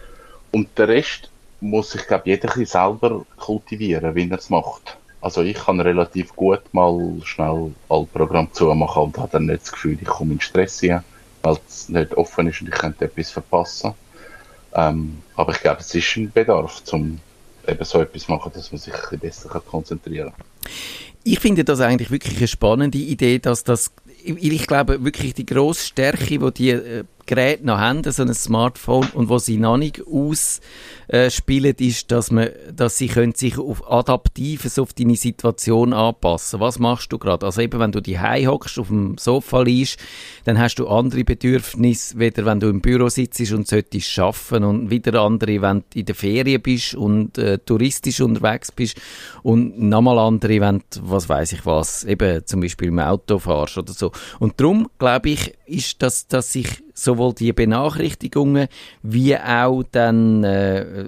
Und 0.51 0.67
der 0.77 0.88
Rest 0.88 1.29
muss 1.62 1.91
sich, 1.91 2.06
glaube 2.08 2.23
jeder 2.25 2.49
selber 2.65 3.25
kultivieren, 3.38 4.15
wie 4.15 4.29
er 4.29 4.38
es 4.38 4.49
macht. 4.49 4.97
Also 5.21 5.41
ich 5.41 5.56
kann 5.56 5.79
relativ 5.79 6.36
gut 6.36 6.62
mal 6.73 6.99
schnell 7.23 7.71
alle 7.88 8.06
Programme 8.08 8.51
zumachen 8.51 9.03
und 9.03 9.17
habe 9.17 9.29
dann 9.32 9.45
nicht 9.45 9.62
das 9.62 9.71
Gefühl, 9.71 9.97
ich 10.01 10.08
komme 10.08 10.34
in 10.34 10.41
Stress 10.41 10.84
rein, 10.84 11.03
weil 11.43 11.58
es 11.67 11.88
nicht 11.88 12.13
offen 12.15 12.47
ist 12.47 12.62
und 12.62 12.67
ich 12.67 12.73
könnte 12.73 13.06
etwas 13.06 13.32
verpassen. 13.32 13.93
Ähm, 14.73 15.21
aber 15.36 15.53
ich 15.53 15.62
glaube, 15.62 15.82
es 15.82 15.93
ist 15.93 16.17
ein 16.17 16.32
Bedarf, 16.32 16.82
um 16.91 17.19
eben 17.67 17.86
so 17.86 18.01
etwas 18.01 18.23
zu 18.23 18.32
machen, 18.32 18.51
dass 18.53 18.71
man 18.71 18.79
sich 18.79 18.93
ein 18.93 18.99
bisschen 19.01 19.19
besser 19.19 19.62
konzentrieren 19.62 20.34
kann. 20.36 20.73
Ich 21.23 21.39
finde 21.39 21.63
das 21.63 21.79
eigentlich 21.79 22.12
wirklich 22.12 22.38
eine 22.38 22.47
spannende 22.47 22.97
Idee, 22.97 23.39
dass 23.39 23.63
das 23.63 23.91
ich 24.25 24.67
glaube 24.67 25.03
wirklich 25.03 25.33
die 25.33 25.45
grosse 25.45 25.88
Stärke, 25.88 26.25
die 26.25 26.53
die 26.53 26.69
äh, 26.69 27.03
Geräte 27.25 27.65
noch 27.65 27.77
haben, 27.77 28.03
so 28.03 28.23
ein 28.23 28.33
Smartphone, 28.33 29.07
und 29.13 29.29
wo 29.29 29.38
sie 29.38 29.57
noch 29.57 29.77
nicht 29.77 30.01
ausspielen, 30.05 31.75
ist, 31.79 32.12
dass, 32.12 32.31
man, 32.31 32.49
dass 32.75 32.97
sie 32.97 33.07
können 33.07 33.33
sich 33.36 33.57
auf 33.57 33.89
adaptives 33.89 34.79
auf 34.79 34.93
deine 34.93 35.15
Situation 35.15 35.93
anpassen 35.93 36.59
Was 36.59 36.79
machst 36.79 37.12
du 37.12 37.17
gerade? 37.17 37.45
Also 37.45 37.62
eben, 37.62 37.79
wenn 37.79 37.91
du 37.91 38.01
die 38.01 38.19
hockst, 38.19 38.79
auf 38.79 38.88
dem 38.88 39.17
Sofa 39.17 39.62
liegst, 39.62 39.99
dann 40.45 40.59
hast 40.59 40.75
du 40.75 40.88
andere 40.88 41.23
Bedürfnisse, 41.23 42.17
weder 42.19 42.45
wenn 42.45 42.59
du 42.59 42.67
im 42.69 42.81
Büro 42.81 43.09
sitzt 43.09 43.51
und 43.51 43.67
solltest 43.67 44.17
arbeiten 44.19 44.63
und 44.63 44.89
wieder 44.89 45.21
andere, 45.21 45.62
wenn 45.62 45.83
du 45.89 45.99
in 45.99 46.05
der 46.05 46.15
Ferien 46.15 46.62
bist 46.62 46.95
und 46.95 47.38
äh, 47.38 47.57
touristisch 47.59 48.21
unterwegs 48.21 48.71
bist 48.71 48.99
und 49.43 49.79
nochmal 49.79 50.19
andere, 50.19 50.59
wenn 50.62 50.79
du, 50.89 50.99
was 51.03 51.29
weiß 51.29 51.53
ich 51.53 51.65
was, 51.65 52.03
eben 52.03 52.45
zum 52.45 52.62
Beispiel 52.62 52.89
im 52.89 52.99
Auto 52.99 53.39
fahrst 53.39 53.77
oder 53.77 53.93
so. 53.93 54.12
Und 54.39 54.59
darum, 54.59 54.89
glaube 54.99 55.29
ich, 55.29 55.53
ist 55.65 56.01
das, 56.01 56.27
dass 56.27 56.51
sich 56.51 56.83
sowohl 56.93 57.34
die 57.34 57.53
Benachrichtigungen 57.53 58.67
wie 59.01 59.38
auch 59.38 59.84
dann, 59.91 60.43
äh, 60.43 61.06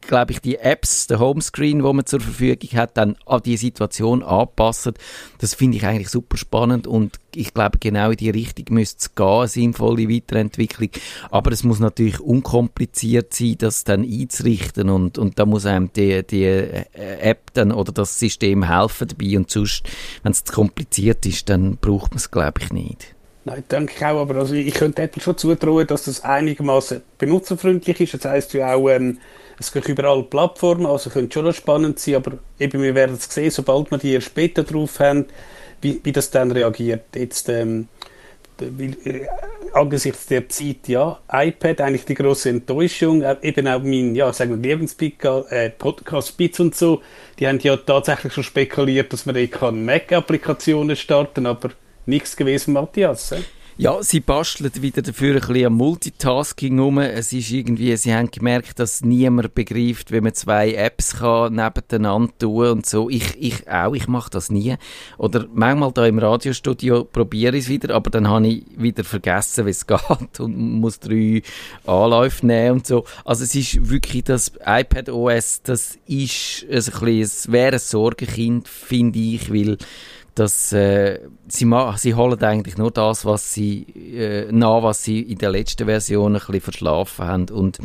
glaube 0.00 0.32
ich, 0.32 0.40
die 0.40 0.56
Apps, 0.56 1.06
der 1.06 1.18
Homescreen, 1.18 1.82
wo 1.82 1.92
man 1.92 2.06
zur 2.06 2.20
Verfügung 2.20 2.70
hat, 2.78 2.96
dann 2.96 3.16
an 3.26 3.42
die 3.44 3.56
Situation 3.56 4.22
anpassen. 4.22 4.94
Das 5.38 5.54
finde 5.54 5.78
ich 5.78 5.86
eigentlich 5.86 6.10
super 6.10 6.36
spannend 6.36 6.86
und 6.86 7.18
ich 7.34 7.52
glaube, 7.52 7.78
genau 7.78 8.10
in 8.10 8.16
die 8.16 8.30
Richtung 8.30 8.66
müsste 8.70 8.98
es 9.00 9.14
gehen, 9.14 9.26
eine 9.26 9.48
sinnvolle 9.48 10.08
Weiterentwicklung. 10.08 10.90
Aber 11.30 11.50
es 11.50 11.64
muss 11.64 11.80
natürlich 11.80 12.20
unkompliziert 12.20 13.34
sein, 13.34 13.56
das 13.58 13.84
dann 13.84 14.04
einzurichten 14.04 14.88
und, 14.90 15.18
und 15.18 15.38
da 15.38 15.46
muss 15.46 15.66
einem 15.66 15.92
die, 15.92 16.24
die 16.24 16.44
äh, 16.44 16.84
App 16.92 17.52
dann 17.54 17.72
oder 17.72 17.92
das 17.92 18.18
System 18.18 18.68
helfen 18.68 19.08
dabei 19.08 19.36
und 19.36 19.50
sonst, 19.50 19.82
wenn 20.22 20.32
es 20.32 20.44
zu 20.44 20.52
kompliziert 20.52 21.26
ist, 21.26 21.48
dann 21.48 21.76
braucht 21.76 22.12
man 22.12 22.18
es, 22.18 22.30
glaube 22.30 22.60
ich, 22.62 22.72
nicht. 22.72 23.13
Nein, 23.46 23.62
denke 23.70 23.92
ich 23.94 24.04
auch, 24.04 24.20
aber 24.22 24.36
also 24.36 24.54
ich 24.54 24.72
könnte 24.72 25.02
Apple 25.02 25.22
schon 25.22 25.36
zutrauen, 25.36 25.86
dass 25.86 26.04
das 26.04 26.24
einigermaßen 26.24 27.02
benutzerfreundlich 27.18 28.00
ist. 28.00 28.14
Das 28.14 28.24
heisst 28.24 28.54
ja 28.54 28.74
auch, 28.74 28.88
ähm, 28.88 29.18
es 29.58 29.70
gibt 29.70 29.88
überall 29.88 30.22
Plattformen, 30.22 30.86
also 30.86 31.10
könnte 31.10 31.34
schon 31.34 31.52
spannend 31.52 31.98
sein, 31.98 32.16
aber 32.16 32.38
eben, 32.58 32.82
wir 32.82 32.94
werden 32.94 33.16
es 33.16 33.32
sehen, 33.32 33.50
sobald 33.50 33.90
wir 33.90 33.98
die 33.98 34.18
später 34.20 34.62
drauf 34.62 34.98
haben, 34.98 35.26
wie, 35.82 36.00
wie 36.02 36.12
das 36.12 36.30
dann 36.30 36.50
reagiert. 36.52 37.04
Jetzt, 37.14 37.50
ähm, 37.50 37.88
äh, 38.60 39.26
angesichts 39.74 40.26
der 40.26 40.48
Zeit, 40.48 40.88
ja, 40.88 41.18
iPad, 41.30 41.80
eigentlich 41.82 42.04
die 42.04 42.14
große 42.14 42.48
Enttäuschung, 42.48 43.22
äh, 43.22 43.36
eben 43.42 43.66
auch 43.66 43.82
mein, 43.82 44.14
ja, 44.14 44.32
sagen 44.32 44.62
wir, 44.62 44.70
Lieblingspodcast, 44.70 45.52
äh, 45.52 45.70
Podcast 45.70 46.36
Bits 46.36 46.60
und 46.60 46.74
so, 46.74 47.02
die 47.38 47.46
haben 47.46 47.58
ja 47.58 47.76
tatsächlich 47.76 48.32
schon 48.32 48.44
spekuliert, 48.44 49.12
dass 49.12 49.26
man 49.26 49.84
Mac-Applikationen 49.84 50.96
starten 50.96 51.46
aber 51.46 51.70
nichts 52.06 52.36
gewesen, 52.36 52.74
Matthias. 52.74 53.34
Ja, 53.76 54.00
sie 54.04 54.20
basteln 54.20 54.70
wieder 54.82 55.02
dafür 55.02 55.34
ein 55.34 55.40
bisschen 55.40 55.66
am 55.66 55.72
Multitasking 55.72 56.78
rum. 56.78 56.98
Es 56.98 57.32
ist 57.32 57.50
irgendwie, 57.50 57.96
sie 57.96 58.14
haben 58.14 58.30
gemerkt, 58.30 58.78
dass 58.78 59.00
niemand 59.00 59.52
begreift, 59.56 60.12
wie 60.12 60.20
man 60.20 60.32
zwei 60.32 60.74
Apps 60.74 61.16
kann 61.16 61.56
nebeneinander 61.56 62.32
tun 62.38 62.68
und 62.68 62.86
so. 62.86 63.10
Ich, 63.10 63.36
ich 63.36 63.68
auch, 63.68 63.94
ich 63.94 64.06
mache 64.06 64.30
das 64.30 64.48
nie. 64.48 64.76
Oder 65.18 65.48
manchmal 65.52 65.90
da 65.90 66.06
im 66.06 66.20
Radiostudio 66.20 67.02
probiere 67.02 67.56
ich 67.56 67.64
es 67.64 67.68
wieder, 67.68 67.96
aber 67.96 68.10
dann 68.10 68.28
habe 68.28 68.46
ich 68.46 68.64
wieder 68.76 69.02
vergessen, 69.02 69.66
wie 69.66 69.70
es 69.70 69.86
geht 69.88 70.38
und 70.38 70.56
muss 70.56 71.00
drei 71.00 71.42
Anläufe 71.84 72.46
nehmen 72.46 72.74
und 72.74 72.86
so. 72.86 73.04
Also 73.24 73.42
es 73.42 73.56
ist 73.56 73.90
wirklich 73.90 74.22
das 74.22 74.52
iPad 74.64 75.08
OS, 75.08 75.62
das 75.64 75.98
ist 76.06 76.64
ein 76.70 76.76
bisschen, 76.76 77.20
es 77.22 77.50
wäre 77.50 77.72
ein 77.72 77.80
Sorgenkind, 77.80 78.68
finde 78.68 79.18
ich, 79.18 79.52
weil 79.52 79.78
dass 80.34 80.72
äh, 80.72 81.20
sie, 81.46 81.70
sie 81.96 82.14
holen 82.14 82.42
eigentlich 82.42 82.76
nur 82.76 82.90
das, 82.90 83.24
was 83.24 83.52
sie 83.52 83.82
äh, 84.16 84.50
nach, 84.50 84.82
was 84.82 85.04
sie 85.04 85.20
in 85.20 85.38
der 85.38 85.50
letzten 85.50 85.86
Version 85.86 86.34
ein 86.34 86.40
bisschen 86.40 86.60
verschlafen 86.60 87.26
haben. 87.26 87.48
Und 87.50 87.78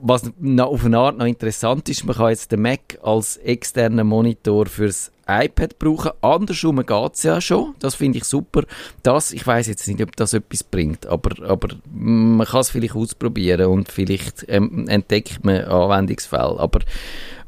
was 0.00 0.22
auf 0.60 0.84
eine 0.84 0.98
Art 0.98 1.18
noch 1.18 1.26
interessant 1.26 1.88
ist, 1.88 2.04
man 2.04 2.16
kann 2.16 2.30
jetzt 2.30 2.52
den 2.52 2.62
Mac 2.62 2.98
als 3.02 3.36
externen 3.38 4.06
Monitor 4.06 4.66
fürs 4.66 5.10
iPad 5.28 5.78
brauchen. 5.78 6.12
Andersrum 6.22 6.84
geht 6.84 7.14
es 7.14 7.22
ja 7.22 7.40
schon. 7.40 7.74
Das 7.80 7.94
finde 7.94 8.18
ich 8.18 8.24
super. 8.24 8.62
Das, 9.02 9.32
ich 9.32 9.46
weiß 9.46 9.66
jetzt 9.66 9.86
nicht, 9.86 10.02
ob 10.02 10.16
das 10.16 10.32
etwas 10.32 10.64
bringt, 10.64 11.06
aber, 11.06 11.48
aber 11.48 11.68
man 11.92 12.46
kann 12.46 12.60
es 12.60 12.70
vielleicht 12.70 12.96
ausprobieren 12.96 13.66
und 13.66 13.92
vielleicht 13.92 14.46
ähm, 14.48 14.88
entdeckt 14.88 15.44
man 15.44 15.64
Anwendungsfälle. 15.64 16.58
Aber 16.58 16.80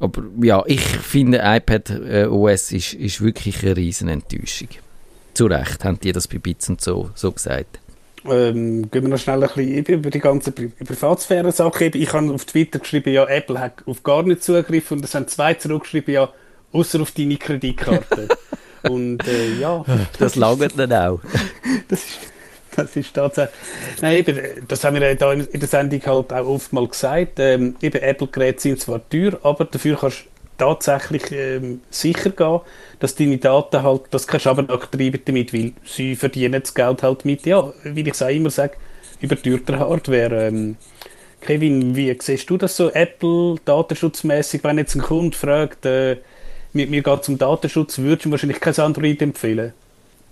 aber 0.00 0.22
ja, 0.42 0.62
ich 0.66 0.80
finde, 0.80 1.42
iPad 1.44 1.90
äh, 1.90 2.24
OS 2.26 2.72
ist, 2.72 2.94
ist 2.94 3.20
wirklich 3.20 3.62
eine 3.62 3.76
riesen 3.76 4.08
Enttäuschung. 4.08 4.68
Zu 5.34 5.46
Recht 5.46 5.84
haben 5.84 6.00
die 6.00 6.12
das 6.12 6.26
bei 6.26 6.38
Bits 6.38 6.68
und 6.68 6.80
so, 6.80 7.10
so 7.14 7.30
gesagt. 7.30 7.78
Ähm, 8.24 8.90
gehen 8.90 9.02
wir 9.02 9.08
noch 9.08 9.18
schnell 9.18 9.42
ein 9.42 9.48
bisschen 9.48 9.84
über 9.84 10.10
die 10.10 10.18
ganze 10.18 10.52
Pri 10.52 10.68
Privatsphäre-Sache. 10.68 11.86
Ich 11.94 12.12
habe 12.12 12.32
auf 12.32 12.44
Twitter 12.44 12.78
geschrieben, 12.78 13.12
ja, 13.12 13.24
Apple 13.26 13.58
hat 13.58 13.82
auf 13.86 14.02
gar 14.02 14.22
nicht 14.22 14.42
Zugriff 14.42 14.90
und 14.90 15.04
es 15.04 15.14
haben 15.14 15.28
zwei 15.28 15.54
zurückgeschrieben, 15.54 16.14
ja, 16.14 16.28
außer 16.72 17.00
auf 17.00 17.12
deine 17.12 17.36
Kreditkarte. 17.36 18.28
und 18.82 19.26
äh, 19.26 19.54
ja. 19.58 19.84
Das 20.18 20.36
langt 20.36 20.78
dann 20.78 20.92
auch. 20.92 21.20
das 21.88 22.00
ist 22.00 22.18
das 22.76 22.96
ist 22.96 23.14
tatsächlich. 23.14 23.54
Nein, 24.00 24.16
eben, 24.18 24.38
das 24.68 24.84
haben 24.84 24.96
wir 24.96 25.14
ja 25.14 25.32
in 25.32 25.60
der 25.60 25.68
Sendung 25.68 26.00
halt 26.04 26.32
auch 26.32 26.46
oft 26.46 26.72
mal 26.72 26.86
gesagt. 26.86 27.38
Ähm, 27.38 27.76
eben 27.80 28.00
Apple-Geräte 28.00 28.60
sind 28.60 28.80
zwar 28.80 29.00
teuer, 29.08 29.38
aber 29.42 29.64
dafür 29.64 29.96
kannst 29.96 30.24
du 30.24 30.30
tatsächlich 30.58 31.32
ähm, 31.32 31.80
sicher 31.90 32.30
gehen, 32.30 32.60
dass 32.98 33.14
deine 33.14 33.38
Daten 33.38 33.82
halt, 33.82 34.02
das 34.10 34.26
kannst 34.26 34.46
du 34.46 34.50
aber 34.50 34.62
noch 34.62 34.86
treiben 34.86 35.20
damit, 35.24 35.52
weil 35.54 35.72
sie 35.84 36.16
verdienen 36.16 36.60
das 36.60 36.74
Geld 36.74 37.02
halt 37.02 37.24
mit, 37.24 37.46
ja, 37.46 37.72
wie 37.84 38.02
ich 38.02 38.08
es 38.08 38.22
auch 38.22 38.28
immer 38.28 38.50
sage, 38.50 38.74
überteuerter 39.20 39.78
Hardware. 39.78 40.48
Ähm, 40.48 40.76
Kevin, 41.40 41.96
wie 41.96 42.14
siehst 42.20 42.50
du 42.50 42.58
das 42.58 42.76
so 42.76 42.90
Apple 42.90 43.56
datenschutzmäßig, 43.64 44.62
wenn 44.62 44.76
jetzt 44.76 44.94
ein 44.94 45.00
Kunde 45.00 45.36
fragt, 45.36 45.86
äh, 45.86 46.18
mir, 46.74 46.86
mir 46.86 47.02
geht 47.02 47.22
es 47.22 47.28
um 47.28 47.38
Datenschutz, 47.38 47.98
würdest 47.98 48.26
du 48.26 48.30
wahrscheinlich 48.30 48.60
kein 48.60 48.78
Android 48.78 49.22
empfehlen? 49.22 49.72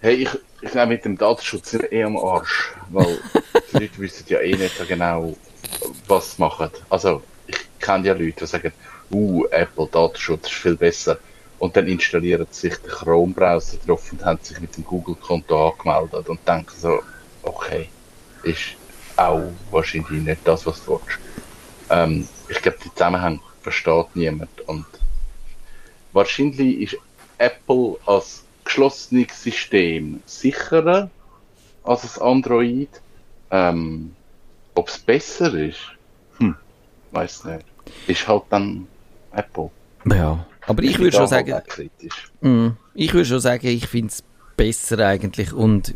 Hey, 0.00 0.14
ich, 0.14 0.28
ich 0.62 0.70
glaube 0.70 0.92
mit 0.92 1.04
dem 1.04 1.18
Datenschutz 1.18 1.74
eher 1.74 2.06
am 2.06 2.16
Arsch, 2.16 2.72
weil 2.90 3.18
die 3.72 3.78
Leute 3.78 3.98
wissen 3.98 4.24
ja 4.28 4.38
eh 4.38 4.54
nicht 4.54 4.86
genau, 4.86 5.36
was 6.06 6.36
sie 6.36 6.40
machen. 6.40 6.70
Also, 6.88 7.24
ich 7.48 7.58
kenne 7.80 8.06
ja 8.06 8.12
Leute, 8.12 8.36
die 8.38 8.46
sagen, 8.46 8.72
uh, 9.10 9.44
Apple 9.46 9.88
Datenschutz 9.90 10.46
ist 10.46 10.54
viel 10.54 10.76
besser. 10.76 11.18
Und 11.58 11.76
dann 11.76 11.88
installieren 11.88 12.46
sie 12.48 12.68
sich 12.68 12.78
den 12.78 12.92
Chrome-Browser 12.92 13.78
drauf 13.84 14.12
und 14.12 14.24
haben 14.24 14.38
sich 14.40 14.60
mit 14.60 14.76
dem 14.76 14.84
Google-Konto 14.84 15.70
angemeldet 15.70 16.28
und 16.28 16.46
denken 16.46 16.74
so, 16.78 17.00
okay, 17.42 17.88
ist 18.44 18.76
auch 19.16 19.50
wahrscheinlich 19.72 20.22
nicht 20.22 20.42
das, 20.44 20.64
was 20.64 20.84
du 20.84 20.92
willst. 20.92 21.18
Ähm, 21.90 22.28
ich 22.48 22.62
glaube, 22.62 22.78
die 22.84 22.94
Zusammenhänge 22.94 23.40
versteht 23.62 24.14
niemand. 24.14 24.60
Und 24.68 24.86
wahrscheinlich 26.12 26.82
ist 26.82 27.02
Apple 27.38 27.96
als 28.06 28.44
geschlossenes 28.68 29.42
System 29.42 30.20
sicherer 30.26 31.10
als 31.84 32.18
ein 32.18 32.26
Android. 32.26 32.88
Ähm, 33.50 34.14
Ob 34.74 34.88
es 34.88 34.98
besser 34.98 35.52
ist, 35.54 35.78
hm, 36.38 36.54
weiß 37.10 37.44
nicht. 37.46 37.64
Ist 38.06 38.28
halt 38.28 38.42
dann 38.50 38.86
Apple. 39.32 39.70
Ja, 40.04 40.46
aber 40.66 40.82
ich, 40.82 40.90
ich 40.90 40.98
würde 40.98 41.16
schon 41.16 41.26
sagen, 41.26 41.60
mm, 42.42 42.68
ich 42.94 43.14
würde 43.14 43.24
schon 43.24 43.40
sagen, 43.40 43.66
ich 43.66 43.86
finde 43.86 44.08
es 44.08 44.22
besser 44.56 44.98
eigentlich. 44.98 45.54
Und 45.54 45.94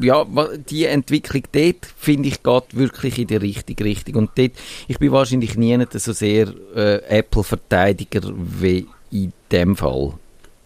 ja, 0.00 0.24
die 0.70 0.84
Entwicklung 0.84 1.42
dort, 1.50 1.86
finde 1.98 2.28
ich, 2.28 2.42
geht 2.44 2.76
wirklich 2.76 3.18
in 3.18 3.26
die 3.26 3.36
richtige 3.36 3.84
Richtung. 3.84 4.14
Und 4.14 4.30
dort, 4.36 4.52
ich 4.86 4.98
bin 5.00 5.10
wahrscheinlich 5.10 5.56
nie 5.56 5.76
so 5.90 6.12
sehr 6.12 6.52
äh, 6.76 7.18
Apple-Verteidiger 7.18 8.32
wie 8.36 8.86
in 9.10 9.32
dem 9.50 9.74
Fall 9.74 10.14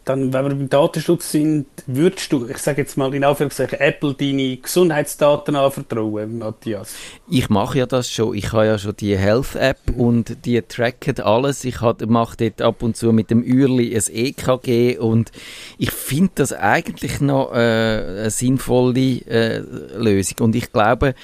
dann, 0.08 0.32
wenn 0.32 0.44
wir 0.44 0.50
beim 0.50 0.68
Datenschutz 0.68 1.30
sind, 1.30 1.66
würdest 1.86 2.32
du, 2.32 2.46
ich 2.46 2.58
sage 2.58 2.82
jetzt 2.82 2.96
mal 2.96 3.14
in 3.14 3.24
Anführungszeichen, 3.24 3.78
Apple 3.78 4.14
deine 4.14 4.56
Gesundheitsdaten 4.56 5.54
anvertrauen, 5.54 6.38
Matthias? 6.38 6.94
Ich 7.28 7.50
mache 7.50 7.78
ja 7.78 7.86
das 7.86 8.10
schon. 8.10 8.34
Ich 8.34 8.52
habe 8.52 8.66
ja 8.66 8.78
schon 8.78 8.96
die 8.96 9.16
Health-App 9.16 9.78
mhm. 9.86 10.00
und 10.00 10.46
die 10.46 10.62
tracken 10.62 11.20
alles. 11.20 11.64
Ich 11.64 11.80
mache 11.80 12.36
dort 12.38 12.62
ab 12.62 12.82
und 12.82 12.96
zu 12.96 13.12
mit 13.12 13.30
dem 13.30 13.42
Ürli 13.42 13.94
ein 13.94 14.02
EKG 14.10 14.98
und 14.98 15.30
ich 15.76 15.90
finde 15.90 16.32
das 16.36 16.52
eigentlich 16.52 17.20
noch 17.20 17.52
äh, 17.52 17.56
eine 17.56 18.30
sinnvolle 18.30 19.20
äh, 19.26 19.58
Lösung. 19.58 20.36
Und 20.40 20.56
ich 20.56 20.72
glaube, 20.72 21.14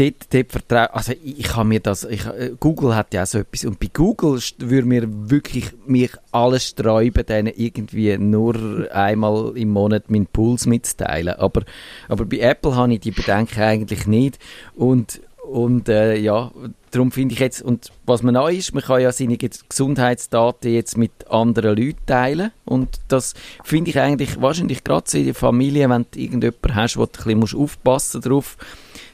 dort, 0.00 0.32
dort 0.32 0.52
vertraue, 0.52 0.94
also 0.94 1.12
ich, 1.22 1.54
habe 1.54 1.68
mir 1.68 1.80
das, 1.80 2.04
ich, 2.04 2.24
äh, 2.26 2.52
Google 2.58 2.94
hat 2.94 3.12
ja 3.12 3.26
so 3.26 3.38
etwas 3.38 3.64
und 3.64 3.78
bei 3.78 3.88
Google 3.92 4.40
würde 4.58 4.88
mir 4.88 5.30
wirklich 5.30 5.72
mich 5.86 6.10
alles 6.32 6.68
sträuben, 6.68 7.26
denen 7.26 7.52
irgendwie 7.54 8.16
nur 8.16 8.88
einmal 8.92 9.52
im 9.56 9.70
Monat 9.70 10.10
meinen 10.10 10.26
Puls 10.26 10.66
mitzuteilen. 10.66 11.34
Aber, 11.34 11.62
aber 12.08 12.24
bei 12.24 12.38
Apple 12.38 12.74
habe 12.74 12.94
ich 12.94 13.00
die 13.00 13.10
Bedenken 13.10 13.60
eigentlich 13.60 14.06
nicht 14.06 14.38
und 14.74 15.20
und 15.42 15.88
äh, 15.88 16.16
ja, 16.16 16.52
darum 16.92 17.10
finde 17.10 17.32
ich 17.32 17.40
jetzt, 17.40 17.60
und 17.60 17.90
was 18.06 18.22
man 18.22 18.34
neu 18.34 18.54
ist, 18.54 18.72
man 18.72 18.84
kann 18.84 19.00
ja 19.00 19.10
seine 19.10 19.36
Gesundheitsdaten 19.36 20.72
jetzt 20.72 20.96
mit 20.96 21.10
anderen 21.28 21.76
Leuten 21.76 22.06
teilen. 22.06 22.52
Und 22.64 23.00
das 23.08 23.34
finde 23.64 23.90
ich 23.90 23.98
eigentlich 23.98 24.40
wahrscheinlich 24.40 24.84
gerade 24.84 25.10
so 25.10 25.18
in 25.18 25.24
der 25.24 25.34
Familie, 25.34 25.88
wenn 25.88 26.06
du 26.08 26.20
irgendjemanden 26.20 26.74
hast, 26.76 26.98
wo 26.98 27.06
du 27.06 27.18
ein 27.28 27.40
bisschen 27.40 27.58
aufpassen 27.58 28.20
drauf 28.20 28.56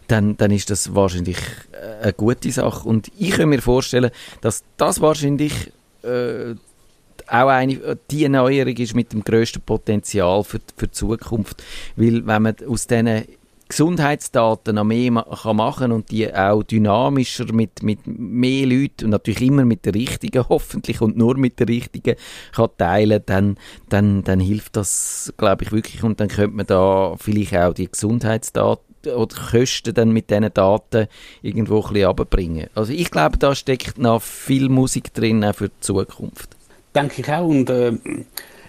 dann, 0.08 0.36
dann 0.36 0.50
ist 0.50 0.70
das 0.70 0.94
wahrscheinlich 0.94 1.38
äh, 1.72 2.04
eine 2.04 2.12
gute 2.12 2.50
Sache. 2.50 2.88
Und 2.88 3.10
ich 3.18 3.30
kann 3.30 3.48
mir 3.48 3.62
vorstellen, 3.62 4.10
dass 4.40 4.64
das 4.76 5.00
wahrscheinlich 5.00 5.72
äh, 6.02 6.54
auch 7.28 7.48
eine, 7.48 7.98
die 8.10 8.28
Neuerung 8.28 8.76
ist 8.76 8.94
mit 8.94 9.12
dem 9.12 9.24
grössten 9.24 9.60
Potenzial 9.60 10.44
für, 10.44 10.60
für 10.76 10.86
die 10.86 10.92
Zukunft. 10.92 11.62
Weil 11.96 12.26
wenn 12.26 12.42
man 12.42 12.56
aus 12.68 12.86
diesen 12.86 13.24
Gesundheitsdaten 13.68 14.76
noch 14.76 14.84
mehr 14.84 15.10
ma 15.10 15.22
kann 15.42 15.56
machen 15.56 15.90
und 15.90 16.12
die 16.12 16.32
auch 16.32 16.62
dynamischer 16.62 17.52
mit, 17.52 17.82
mit 17.82 17.98
mehr 18.06 18.64
Leuten 18.64 19.06
und 19.06 19.10
natürlich 19.10 19.42
immer 19.42 19.64
mit 19.64 19.84
der 19.84 19.94
richtigen, 19.94 20.44
hoffentlich 20.48 21.00
und 21.00 21.16
nur 21.16 21.36
mit 21.36 21.58
der 21.58 21.66
richtigen 21.66 22.16
kann 22.52 22.70
teilen, 22.78 23.22
dann, 23.26 23.56
dann, 23.88 24.22
dann 24.22 24.38
hilft 24.38 24.76
das, 24.76 25.34
glaube 25.36 25.64
ich, 25.64 25.72
wirklich 25.72 26.04
und 26.04 26.20
dann 26.20 26.28
könnte 26.28 26.56
man 26.56 26.66
da 26.66 27.16
vielleicht 27.18 27.56
auch 27.56 27.74
die 27.74 27.90
Gesundheitsdaten 27.90 28.85
oder 29.06 29.36
Kosten 29.50 29.94
dann 29.94 30.10
mit 30.10 30.30
diesen 30.30 30.52
Daten 30.52 31.08
irgendwo 31.42 31.80
ein 31.82 31.92
bisschen 31.92 32.06
runterbringen. 32.06 32.68
Also 32.74 32.92
ich 32.92 33.10
glaube, 33.10 33.38
da 33.38 33.54
steckt 33.54 33.98
noch 33.98 34.22
viel 34.22 34.68
Musik 34.68 35.12
drin, 35.14 35.44
auch 35.44 35.54
für 35.54 35.68
die 35.68 35.80
Zukunft. 35.80 36.50
Denke 36.94 37.22
ich 37.22 37.30
auch 37.30 37.46
und 37.46 37.70
äh 37.70 37.92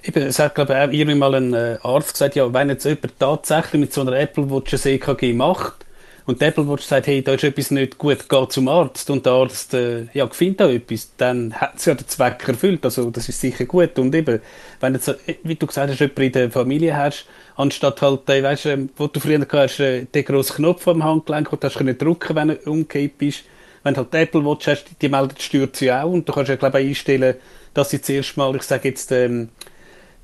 Eben, 0.03 0.23
es 0.23 0.39
hat, 0.39 0.55
glaube 0.55 0.71
ich, 0.73 0.79
auch 0.79 0.93
irgendwie 0.93 1.15
mal 1.15 1.35
ein 1.35 1.53
äh, 1.53 1.77
Arzt 1.81 2.13
gesagt, 2.13 2.35
ja, 2.35 2.53
wenn 2.53 2.69
jetzt 2.69 2.85
jemand 2.85 3.19
tatsächlich 3.19 3.81
mit 3.81 3.93
so 3.93 4.01
einer 4.01 4.13
Apple 4.13 4.49
Watch 4.49 4.73
ein 4.73 4.91
EKG 4.93 5.33
macht 5.33 5.86
und 6.27 6.41
die 6.41 6.45
Apple 6.45 6.67
Watch 6.67 6.83
sagt, 6.83 7.07
hey, 7.07 7.23
da 7.23 7.33
ist 7.33 7.45
etwas 7.45 7.71
nicht 7.71 7.97
gut, 7.97 8.27
geh 8.27 8.47
zum 8.49 8.67
Arzt 8.67 9.09
und 9.09 9.25
der 9.25 9.31
Arzt 9.31 9.73
äh, 9.73 10.07
ja, 10.13 10.27
findet 10.27 10.59
da 10.59 10.69
etwas, 10.69 11.09
dann 11.15 11.53
hat 11.53 11.77
es 11.77 11.85
ja 11.85 11.95
den 11.95 12.05
Zweck 12.05 12.45
erfüllt. 12.45 12.83
Also 12.83 13.09
das 13.09 13.29
ist 13.29 13.39
sicher 13.39 13.63
gut. 13.63 13.97
Und 13.97 14.13
eben, 14.13 14.41
wenn 14.81 14.93
jetzt, 14.93 15.07
äh, 15.07 15.35
wie 15.43 15.55
du 15.55 15.65
gesagt 15.65 15.89
hast, 15.89 16.01
jemand 16.01 16.19
in 16.19 16.31
der 16.33 16.51
Familie 16.51 16.97
hast, 16.97 17.27
anstatt 17.55 18.01
halt, 18.01 18.29
äh, 18.29 18.43
weißt, 18.43 18.65
äh, 18.65 18.77
wo 18.97 19.07
du 19.07 19.21
früher 19.21 19.47
hast, 19.49 19.79
äh, 19.79 20.03
den 20.03 20.25
grossen 20.25 20.57
Knopf 20.57 20.85
am 20.89 21.01
Handgelenk, 21.01 21.53
und 21.53 21.63
du 21.63 21.67
hast 21.67 21.77
können 21.77 21.97
drücken, 21.97 22.35
wenn 22.35 22.49
du 22.49 22.55
umgekehrt 22.69 23.17
bist. 23.17 23.45
Wenn 23.83 23.93
du 23.93 24.01
halt 24.01 24.13
die 24.13 24.17
Apple 24.17 24.43
Watch 24.43 24.67
hast, 24.67 24.85
die 25.01 25.07
meldet, 25.07 25.41
stört 25.41 25.77
sie 25.77 25.89
auch 25.93 26.11
und 26.11 26.27
du 26.27 26.33
kannst 26.33 26.49
ja, 26.49 26.57
glaube 26.57 26.81
ich, 26.81 26.89
einstellen, 26.89 27.35
dass 27.73 27.91
sie 27.91 28.01
zuerst 28.01 28.35
mal, 28.35 28.53
ich 28.53 28.63
sage 28.63 28.89
jetzt, 28.89 29.13
ähm, 29.13 29.47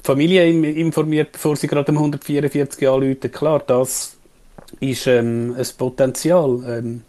Familie 0.04 0.50
informiert, 0.50 1.32
bevor 1.32 1.56
sie 1.56 1.68
gerade 1.68 1.94
um 1.94 1.98
144 1.98 2.86
anrufen. 2.90 3.32
Klar, 3.32 3.64
das 3.66 4.18
ist 4.80 5.08
ähm, 5.08 5.56
ein 5.58 5.68
Potenzial. 5.78 6.64
Ähm. 6.68 7.02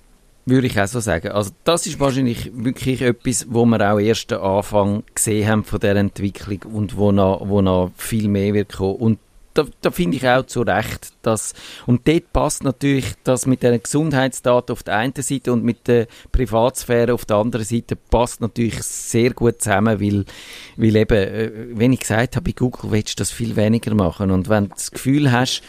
Würde 0.47 0.67
ich 0.67 0.79
auch 0.79 0.87
so 0.87 1.01
sagen. 1.01 1.29
Also 1.29 1.53
das 1.65 1.87
ist 1.87 1.99
wahrscheinlich 1.99 2.51
wirklich 2.55 3.01
etwas, 3.01 3.47
wo 3.49 3.65
wir 3.65 3.93
auch 3.93 3.99
erst 3.99 4.31
den 4.31 4.39
Anfang 4.39 5.03
gesehen 5.15 5.49
haben 5.49 5.65
von 5.65 5.81
der 5.81 5.97
Entwicklung 5.97 6.75
und 6.75 6.97
wo 6.97 7.13
noch, 7.13 7.49
wo 7.49 7.63
noch 7.63 7.93
viel 7.97 8.29
mehr 8.29 8.53
wird 8.53 8.75
kommen. 8.75 8.97
Und 8.97 9.19
da, 9.55 9.65
da 9.81 9.91
finde 9.91 10.17
ich 10.17 10.29
auch 10.29 10.45
zu 10.45 10.63
Recht, 10.63 11.13
dass, 11.23 11.55
und 11.87 12.07
dort 12.07 12.33
passt 12.33 12.65
natürlich 12.65 13.15
das 13.23 13.47
mit 13.47 13.63
den 13.63 13.81
Gesundheitsdaten 13.81 14.73
auf 14.73 14.83
der 14.83 14.97
einen 14.97 15.15
Seite 15.17 15.53
und 15.53 15.65
mit 15.65 15.87
der 15.87 16.09
Privatsphäre 16.33 17.15
auf 17.15 17.25
der 17.25 17.37
anderen 17.37 17.65
Seite 17.65 17.97
passt 17.97 18.41
natürlich 18.41 18.83
sehr 18.83 19.33
gut 19.33 19.63
zusammen, 19.63 20.01
weil, 20.01 20.25
weil 20.77 20.97
eben, 20.97 21.17
äh, 21.17 21.51
wenn 21.71 21.93
ich 21.93 22.01
gesagt 22.01 22.37
habe, 22.37 22.45
bei 22.45 22.53
Google 22.53 22.91
willst 22.91 23.19
du 23.19 23.23
das 23.23 23.31
viel 23.31 23.55
weniger 23.57 23.95
machen 23.95 24.31
und 24.31 24.49
wenn 24.49 24.65
du 24.65 24.71
das 24.75 24.91
Gefühl 24.91 25.31
hast, 25.31 25.63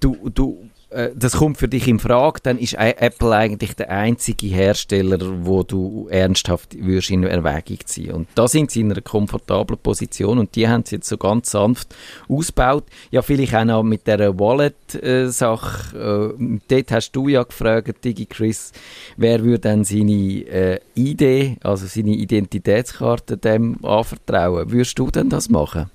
du, 0.00 0.16
du 0.34 0.69
das 1.14 1.36
kommt 1.36 1.58
für 1.58 1.68
dich 1.68 1.86
in 1.86 2.00
Frage, 2.00 2.40
dann 2.42 2.58
ist 2.58 2.74
Apple 2.74 3.32
eigentlich 3.32 3.74
der 3.76 3.90
einzige 3.90 4.48
Hersteller, 4.48 5.18
wo 5.44 5.62
du 5.62 6.08
ernsthaft 6.10 6.76
würdest 6.76 7.10
in 7.10 7.22
Erwägung 7.22 7.78
ziehen. 7.84 8.12
Und 8.12 8.28
da 8.34 8.48
sind 8.48 8.70
sie 8.70 8.80
in 8.80 8.90
einer 8.90 9.00
komfortablen 9.00 9.78
Position 9.78 10.38
und 10.38 10.56
die 10.56 10.68
haben 10.68 10.84
sie 10.84 10.96
jetzt 10.96 11.08
so 11.08 11.16
ganz 11.16 11.50
sanft 11.50 11.94
ausgebaut. 12.28 12.84
Ja, 13.10 13.22
vielleicht 13.22 13.54
auch 13.54 13.64
noch 13.64 13.82
mit 13.82 14.06
der 14.06 14.38
Wallet-Sache. 14.38 16.36
Äh, 16.38 16.58
dort 16.68 16.90
hast 16.90 17.12
du 17.12 17.28
ja 17.28 17.42
gefragt, 17.42 18.04
Digi 18.04 18.26
Chris, 18.26 18.72
wer 19.16 19.42
würde 19.44 19.60
dann 19.60 19.84
seine 19.84 20.12
äh, 20.12 20.80
ID, 20.96 21.64
also 21.64 21.86
seine 21.86 22.10
Identitätskarte 22.10 23.36
dem 23.36 23.84
anvertrauen? 23.84 24.70
Würdest 24.70 24.98
du 24.98 25.10
denn 25.10 25.28
das 25.28 25.48
machen? 25.48 25.90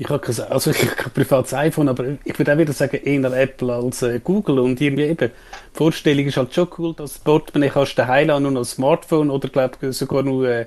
Ich 0.00 0.08
habe 0.08 0.20
kein, 0.20 0.38
also 0.48 0.70
ich 0.70 0.78
kein 0.78 1.12
privates 1.12 1.52
iPhone, 1.54 1.88
aber 1.88 2.04
ich 2.24 2.38
würde 2.38 2.54
auch 2.54 2.58
wieder 2.58 2.72
sagen, 2.72 3.00
eher 3.02 3.32
Apple 3.32 3.74
als 3.74 4.00
äh, 4.02 4.20
Google. 4.22 4.60
Und 4.60 4.80
irgendwie 4.80 5.02
eben, 5.02 5.30
die 5.32 5.76
Vorstellung 5.76 6.24
ist 6.24 6.36
halt 6.36 6.54
schon 6.54 6.68
cool, 6.78 6.94
dass 6.94 7.14
das 7.14 7.22
Portemonnaie 7.24 7.70
kannst 7.70 7.98
du 7.98 8.02
daheim 8.02 8.28
nur 8.40 8.52
noch 8.52 8.64
Smartphone 8.64 9.28
oder 9.28 9.48
glaub, 9.48 9.76
sogar 9.90 10.22
nur 10.22 10.48
äh, 10.48 10.66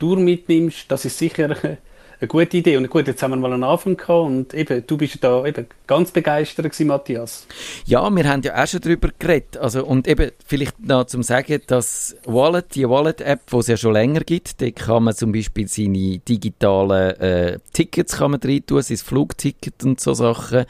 Tour 0.00 0.18
mitnimmst. 0.18 0.90
Das 0.90 1.04
ist 1.04 1.16
sicher 1.16 1.64
äh, 1.64 1.76
eine 2.22 2.28
gute 2.28 2.56
Idee. 2.56 2.76
Und 2.76 2.88
gut, 2.88 3.08
jetzt 3.08 3.22
haben 3.22 3.32
wir 3.32 3.36
mal 3.36 3.52
einen 3.52 3.64
Anfang 3.64 3.96
gehabt 3.96 4.26
und 4.26 4.54
eben, 4.54 4.86
du 4.86 4.96
bist 4.96 5.22
da 5.22 5.44
eben 5.44 5.66
ganz 5.88 6.12
begeistert 6.12 6.64
gewesen, 6.64 6.86
Matthias. 6.86 7.46
Ja, 7.84 8.08
wir 8.08 8.28
haben 8.28 8.42
ja 8.42 8.62
auch 8.62 8.66
schon 8.66 8.80
darüber 8.80 9.08
geredet. 9.18 9.56
Also, 9.56 9.84
und 9.84 10.06
eben 10.06 10.30
vielleicht 10.46 10.78
noch 10.80 11.04
zum 11.06 11.24
sagen, 11.24 11.60
dass 11.66 12.16
Wallet, 12.24 12.76
die 12.76 12.88
Wallet-App, 12.88 13.50
die 13.50 13.56
es 13.56 13.66
ja 13.66 13.76
schon 13.76 13.94
länger 13.94 14.20
gibt, 14.20 14.62
da 14.62 14.70
kann 14.70 15.02
man 15.02 15.16
zum 15.16 15.32
Beispiel 15.32 15.66
seine 15.66 16.18
digitalen 16.18 17.20
äh, 17.20 17.58
Tickets 17.72 18.16
kann 18.16 18.30
man 18.30 18.40
rein 18.40 18.64
tun, 18.64 18.82
sein 18.82 18.98
Flugticket 18.98 19.82
und 19.82 20.00
so 20.00 20.14
Sachen 20.14 20.64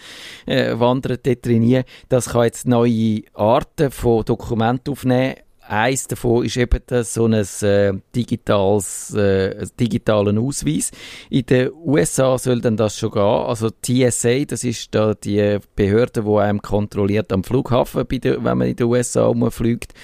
äh, 0.46 0.78
wandern 0.78 1.18
dort 1.22 1.44
drin. 1.44 1.84
Das 2.08 2.30
kann 2.30 2.44
jetzt 2.44 2.66
neue 2.66 3.22
Arten 3.34 3.90
von 3.90 4.24
Dokumenten 4.24 4.92
aufnehmen 4.92 5.34
Eins 5.72 6.06
davon 6.06 6.44
ist 6.44 6.58
eben 6.58 6.80
das, 6.84 7.14
so 7.14 7.24
ein 7.24 7.32
äh, 7.32 7.94
digitales, 8.14 9.14
äh, 9.14 9.66
digitalen 9.80 10.36
Ausweis. 10.36 10.90
In 11.30 11.46
den 11.46 11.70
USA 11.72 12.36
soll 12.36 12.60
dann 12.60 12.76
das 12.76 12.98
schon 12.98 13.12
gehen. 13.12 13.22
Also 13.22 13.70
TSA, 13.70 14.44
das 14.44 14.64
ist 14.64 14.94
da 14.94 15.14
die 15.14 15.60
Behörde, 15.74 16.24
die 16.24 16.36
einem 16.36 16.60
kontrolliert 16.60 17.32
am 17.32 17.42
Flughafen, 17.42 18.06
der, 18.06 18.44
wenn 18.44 18.58
man 18.58 18.68
in 18.68 18.76
den 18.76 18.86
USA 18.86 19.24
umfliegt. 19.24 19.94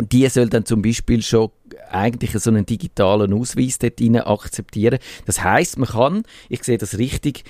Die 0.00 0.28
soll 0.28 0.48
dann 0.48 0.64
zum 0.64 0.80
Beispiel 0.80 1.22
schon 1.22 1.50
eigentlich 1.90 2.30
so 2.30 2.50
einen 2.50 2.64
digitalen 2.64 3.34
Ausweis 3.34 3.80
dort 3.80 4.00
akzeptieren. 4.00 5.00
Das 5.26 5.42
heißt, 5.42 5.76
man 5.76 5.88
kann, 5.88 6.22
ich 6.48 6.62
sehe 6.62 6.78
das 6.78 6.98
richtig, 6.98 7.42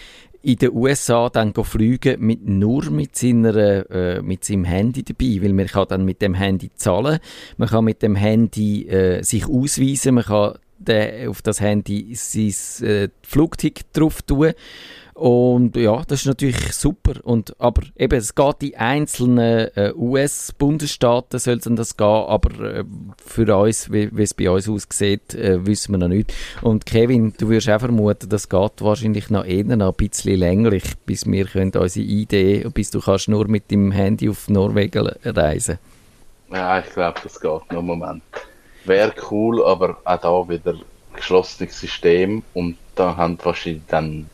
in 0.45 0.57
den 0.57 0.75
USA 0.75 1.31
dann 1.31 1.55
fliegen 1.55 2.21
mit, 2.21 2.47
nur 2.47 2.91
mit, 2.91 3.17
seiner, 3.17 3.57
äh, 3.91 4.23
mit 4.23 4.45
seinem 4.45 4.65
Handy 4.65 5.03
dabei, 5.03 5.43
weil 5.43 5.55
man 5.55 5.67
kann 5.67 5.87
dann 5.89 6.05
mit 6.05 6.21
dem 6.21 6.35
Handy 6.35 6.71
zahlen, 6.75 7.19
man 7.57 7.69
kann 7.69 7.85
mit 7.85 8.03
dem 8.03 8.15
Handy 8.15 8.87
äh, 8.87 9.23
sich 9.23 9.47
ausweisen, 9.49 10.17
man 10.17 10.25
kann 10.25 10.59
auf 11.29 11.41
das 11.41 11.61
Handy 11.61 12.15
sein 12.15 12.87
äh, 12.87 13.09
Flugticket 13.23 13.87
drauf 13.95 14.21
tun 14.21 14.53
und 15.15 15.77
ja, 15.77 16.03
das 16.09 16.21
ist 16.21 16.27
natürlich 16.27 16.73
super. 16.73 17.13
Und, 17.23 17.55
aber 17.61 17.83
eben, 17.97 18.19
es 18.19 18.35
geht 18.35 18.63
in 18.65 18.75
einzelnen 18.77 19.69
äh, 19.77 19.93
US-Bundesstaaten 19.95 21.39
soll 21.39 21.59
es 21.59 21.69
das 21.69 21.97
gehen, 21.97 22.07
aber 22.07 22.61
äh, 22.61 22.85
für 23.25 23.57
uns, 23.57 23.93
wie, 23.93 24.11
es 24.21 24.35
bei 24.35 24.51
uns 24.51 24.69
aussieht, 24.69 25.35
äh, 25.35 25.65
wissen 25.65 25.93
wir 25.93 25.99
noch 25.99 26.09
nicht. 26.09 26.35
Und 26.63 26.85
Kevin, 26.85 27.33
du 27.39 27.49
wirst 27.49 27.71
auch 27.71 27.79
vermuten, 27.79 28.29
das 28.29 28.49
geht 28.49 28.81
wahrscheinlich 28.81 29.31
noch 29.31 29.45
eher 29.45 29.65
noch 29.65 29.93
ein 29.93 30.09
bisschen 30.09 30.37
länger, 30.37 30.73
bis 31.07 31.27
wir 31.27 31.45
können 31.45 31.73
unsere 31.77 32.05
Idee, 32.05 32.67
bis 32.75 32.91
du 32.91 33.01
kannst 33.01 33.29
nur 33.29 33.47
mit 33.47 33.71
dem 33.71 33.93
Handy 33.93 34.29
auf 34.29 34.49
Norwegen 34.49 35.07
reisen. 35.25 35.79
Ja, 36.51 36.81
ich 36.81 36.93
glaube, 36.93 37.21
das 37.23 37.41
geht 37.41 37.51
noch 37.51 37.71
einen 37.71 37.87
Moment. 37.87 38.23
Wäre 38.85 39.15
cool, 39.31 39.65
aber 39.65 39.97
auch 40.05 40.21
da 40.21 40.49
wieder 40.49 40.75
geschlossenes 41.15 41.79
System 41.79 42.43
und 42.53 42.77
da 42.97 43.17
haben 43.17 43.39
wahrscheinlich 43.43 43.83
dann 43.87 44.27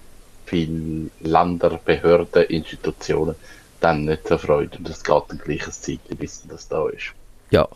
viele 0.51 1.11
Länder, 1.21 1.81
Behörden, 1.85 2.43
Institutionen 2.45 3.37
dann 3.81 4.05
nicht 4.05 4.29
so 4.29 4.37
Freude. 4.37 4.77
Und 4.77 4.89
es 4.89 5.03
geht 5.03 5.23
ein 5.31 5.39
gleiches 5.39 5.81
Zeit, 5.81 6.01
bis 6.19 6.45
das 6.47 6.69
da 6.69 6.89
ist. 6.89 7.15
Ja, 7.51 7.67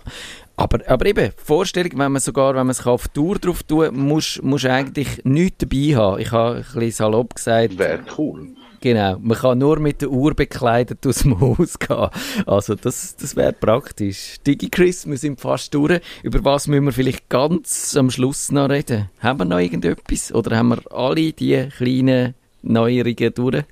aber, 0.57 0.79
aber 0.87 1.07
eben, 1.07 1.33
Vorstellung, 1.37 1.93
wenn 1.97 2.13
man 2.13 2.21
sogar, 2.21 2.55
wenn 2.55 2.67
man 2.67 2.71
es 2.71 2.87
auf 2.87 3.09
Tour 3.09 3.37
drauf 3.39 3.63
tun 3.63 3.97
muss, 3.97 4.41
muss 4.43 4.65
eigentlich 4.65 5.25
nichts 5.25 5.59
dabei 5.59 5.97
haben. 5.97 6.21
Ich 6.21 6.31
habe 6.31 6.57
ein 6.57 6.63
bisschen 6.63 6.91
salopp 6.93 7.35
gesagt. 7.35 7.79
Wäre 7.79 8.05
cool. 8.19 8.49
Genau, 8.81 9.17
man 9.19 9.39
kann 9.39 9.59
nur 9.59 9.81
mit 9.81 10.03
der 10.03 10.11
Uhr 10.11 10.35
bekleidet 10.35 11.07
aus 11.07 11.21
dem 11.21 11.41
Haus 11.41 11.79
gehen. 11.79 12.09
Also 12.45 12.75
das, 12.75 13.17
das 13.17 13.35
wäre 13.35 13.55
praktisch. 13.55 14.37
DigiChris, 14.47 15.07
wir 15.07 15.17
sind 15.17 15.41
fast 15.41 15.73
durch. 15.73 16.01
Über 16.23 16.45
was 16.45 16.69
müssen 16.69 16.85
wir 16.85 16.93
vielleicht 16.93 17.31
ganz 17.31 17.97
am 17.97 18.11
Schluss 18.11 18.53
noch 18.53 18.69
reden? 18.69 19.09
Haben 19.21 19.41
wir 19.41 19.45
noch 19.47 19.59
irgendetwas? 19.59 20.35
Oder 20.35 20.59
haben 20.59 20.69
wir 20.69 20.93
alle 20.93 21.33
die 21.33 21.67
kleinen 21.75 22.35
Neuerungen 22.65 23.35
durch? 23.35 23.65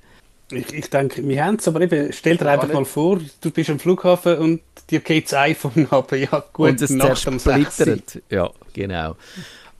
Ich, 0.51 0.73
ich 0.73 0.89
denke, 0.89 1.27
wir 1.27 1.43
haben 1.43 1.55
es, 1.55 1.67
aber 1.67 1.81
eben, 1.81 2.11
stell 2.13 2.37
dir 2.37 2.49
einfach 2.49 2.71
mal 2.71 2.85
vor, 2.85 3.19
du 3.41 3.51
bist 3.51 3.69
am 3.69 3.79
Flughafen 3.79 4.37
und 4.37 4.61
dir 4.89 4.99
geht 4.99 5.25
das 5.25 5.33
iPhone 5.33 5.87
ab. 5.89 6.11
Ja, 6.11 6.43
gut, 6.53 6.69
und 6.69 6.81
es 6.81 6.95
zersplittert. 6.95 8.21
Ja, 8.29 8.49
genau. 8.73 9.15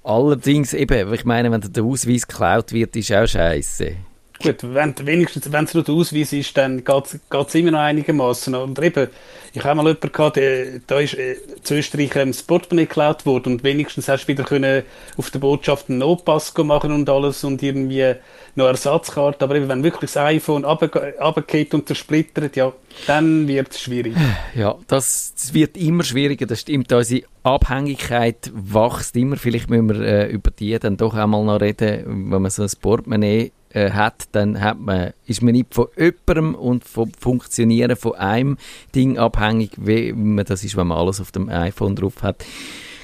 Allerdings 0.04 0.74
eben, 0.74 1.14
ich 1.14 1.26
meine, 1.26 1.52
wenn 1.52 1.62
der 1.62 1.84
Ausweis 1.84 2.28
geklaut 2.28 2.74
wird, 2.74 2.96
ist 2.96 3.12
auch 3.12 3.28
scheiße. 3.28 3.96
Gut, 4.44 4.58
wenn 4.62 4.94
wenigstens, 5.06 5.50
wenn 5.54 5.64
es 5.64 5.74
nur 5.74 5.84
der 5.84 5.96
Ausweis 5.96 6.34
ist, 6.34 6.58
dann 6.58 6.84
geht 6.84 7.20
es 7.32 7.56
immer 7.56 7.72
noch 7.72 7.80
einigermaßen. 7.80 8.54
Und 8.54 8.78
eben, 8.80 9.08
ich 9.54 9.64
habe 9.64 9.76
mal 9.76 9.86
jemanden 9.86 10.12
gehabt, 10.12 10.36
der, 10.36 10.80
da 10.86 11.00
ist 11.00 11.14
äh, 11.14 11.38
zu 11.62 11.76
Österreich 11.76 12.14
ähm, 12.18 12.32
das 12.32 12.44
Portemonnaie 12.44 12.86
geklaut 12.86 13.26
worden 13.26 13.54
und 13.54 13.64
wenigstens 13.64 14.10
hast 14.10 14.26
du 14.26 14.28
wieder 14.28 14.44
können 14.44 14.84
auf 15.16 15.32
der 15.32 15.40
Botschaft 15.40 15.90
einen 15.90 16.00
Notpass 16.00 16.54
machen 16.58 16.92
und 16.92 17.10
alles 17.10 17.46
und 17.46 17.64
irgendwie 17.64 18.16
noch 18.56 18.66
Ersatzkarte. 18.66 19.46
Aber 19.46 19.56
eben, 19.56 19.70
wenn 19.70 19.82
wirklich 19.82 20.12
das 20.12 20.18
iPhone 20.18 20.66
runtergeht 20.66 21.74
und 21.74 21.88
zersplittert, 21.88 22.58
ja, 22.58 22.74
dann 23.08 23.48
wird 23.48 23.72
es 23.72 23.80
schwierig. 23.80 24.14
Ja, 24.56 24.76
das, 24.88 25.34
das, 25.36 25.54
wird 25.54 25.78
immer 25.78 26.04
schwieriger, 26.04 26.46
das 26.46 26.60
stimmt. 26.62 26.92
Unsere 26.92 27.24
Abhängigkeit 27.42 28.52
wächst 28.54 29.16
immer. 29.16 29.36
Vielleicht 29.36 29.70
müssen 29.70 29.90
wir 29.90 30.02
äh, 30.02 30.30
über 30.30 30.52
die 30.52 30.78
dann 30.78 30.98
doch 30.98 31.16
einmal 31.16 31.44
noch 31.44 31.60
reden, 31.60 32.32
wenn 32.32 32.42
man 32.42 32.52
so 32.52 32.62
ein 32.62 32.70
Portemonnaie 32.82 33.52
äh, 33.74 33.92
hat, 33.92 34.26
dann 34.34 34.62
hat 34.62 34.80
man, 34.80 35.14
ist 35.26 35.42
man 35.42 35.54
nicht 35.54 35.74
von 35.74 35.88
jemandem 35.98 36.54
und 36.54 36.84
vom 36.84 37.12
Funktionieren 37.20 37.96
von 37.96 38.14
einem 38.14 38.58
Ding 38.94 39.18
abhängig, 39.18 39.72
wie 39.78 40.14
man 40.14 40.46
das 40.46 40.64
ist, 40.64 40.78
wenn 40.78 40.88
man 40.88 41.00
alles 41.00 41.20
auf 41.20 41.32
dem 41.32 41.50
iPhone 41.50 41.96
drauf 41.96 42.22
hat. 42.22 42.46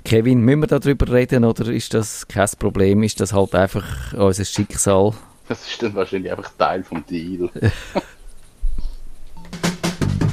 Kevin, 0.05 0.41
müssen 0.41 0.61
wir 0.61 0.67
darüber 0.67 1.11
reden 1.11 1.43
oder 1.43 1.71
ist 1.71 1.95
das 1.95 2.27
kein 2.27 2.47
Problem? 2.59 3.01
Ist 3.01 3.19
das 3.19 3.33
halt 3.33 3.55
einfach 3.55 4.13
unser 4.13 4.45
Schicksal? 4.45 5.13
Das 5.47 5.67
ist 5.67 5.81
dann 5.81 5.95
wahrscheinlich 5.95 6.31
einfach 6.31 6.51
Teil 6.57 6.83
vom 6.83 7.03
Deal. 7.07 7.49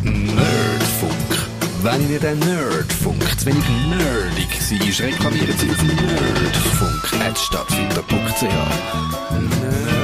Nerdfunk. 0.02 1.12
Wenn 1.82 2.10
ihr 2.10 2.20
den 2.20 2.38
Nerdfunk 2.40 3.22
zu 3.40 3.46
wenig 3.46 3.64
nerdig 3.88 4.48
seid, 4.60 5.00
reklamiert 5.00 5.58
sie 5.58 5.70
auf 5.70 5.82
nerdfunk.net 5.82 7.38
stattfinder.ch. 7.38 8.42
Nerd. 8.42 9.95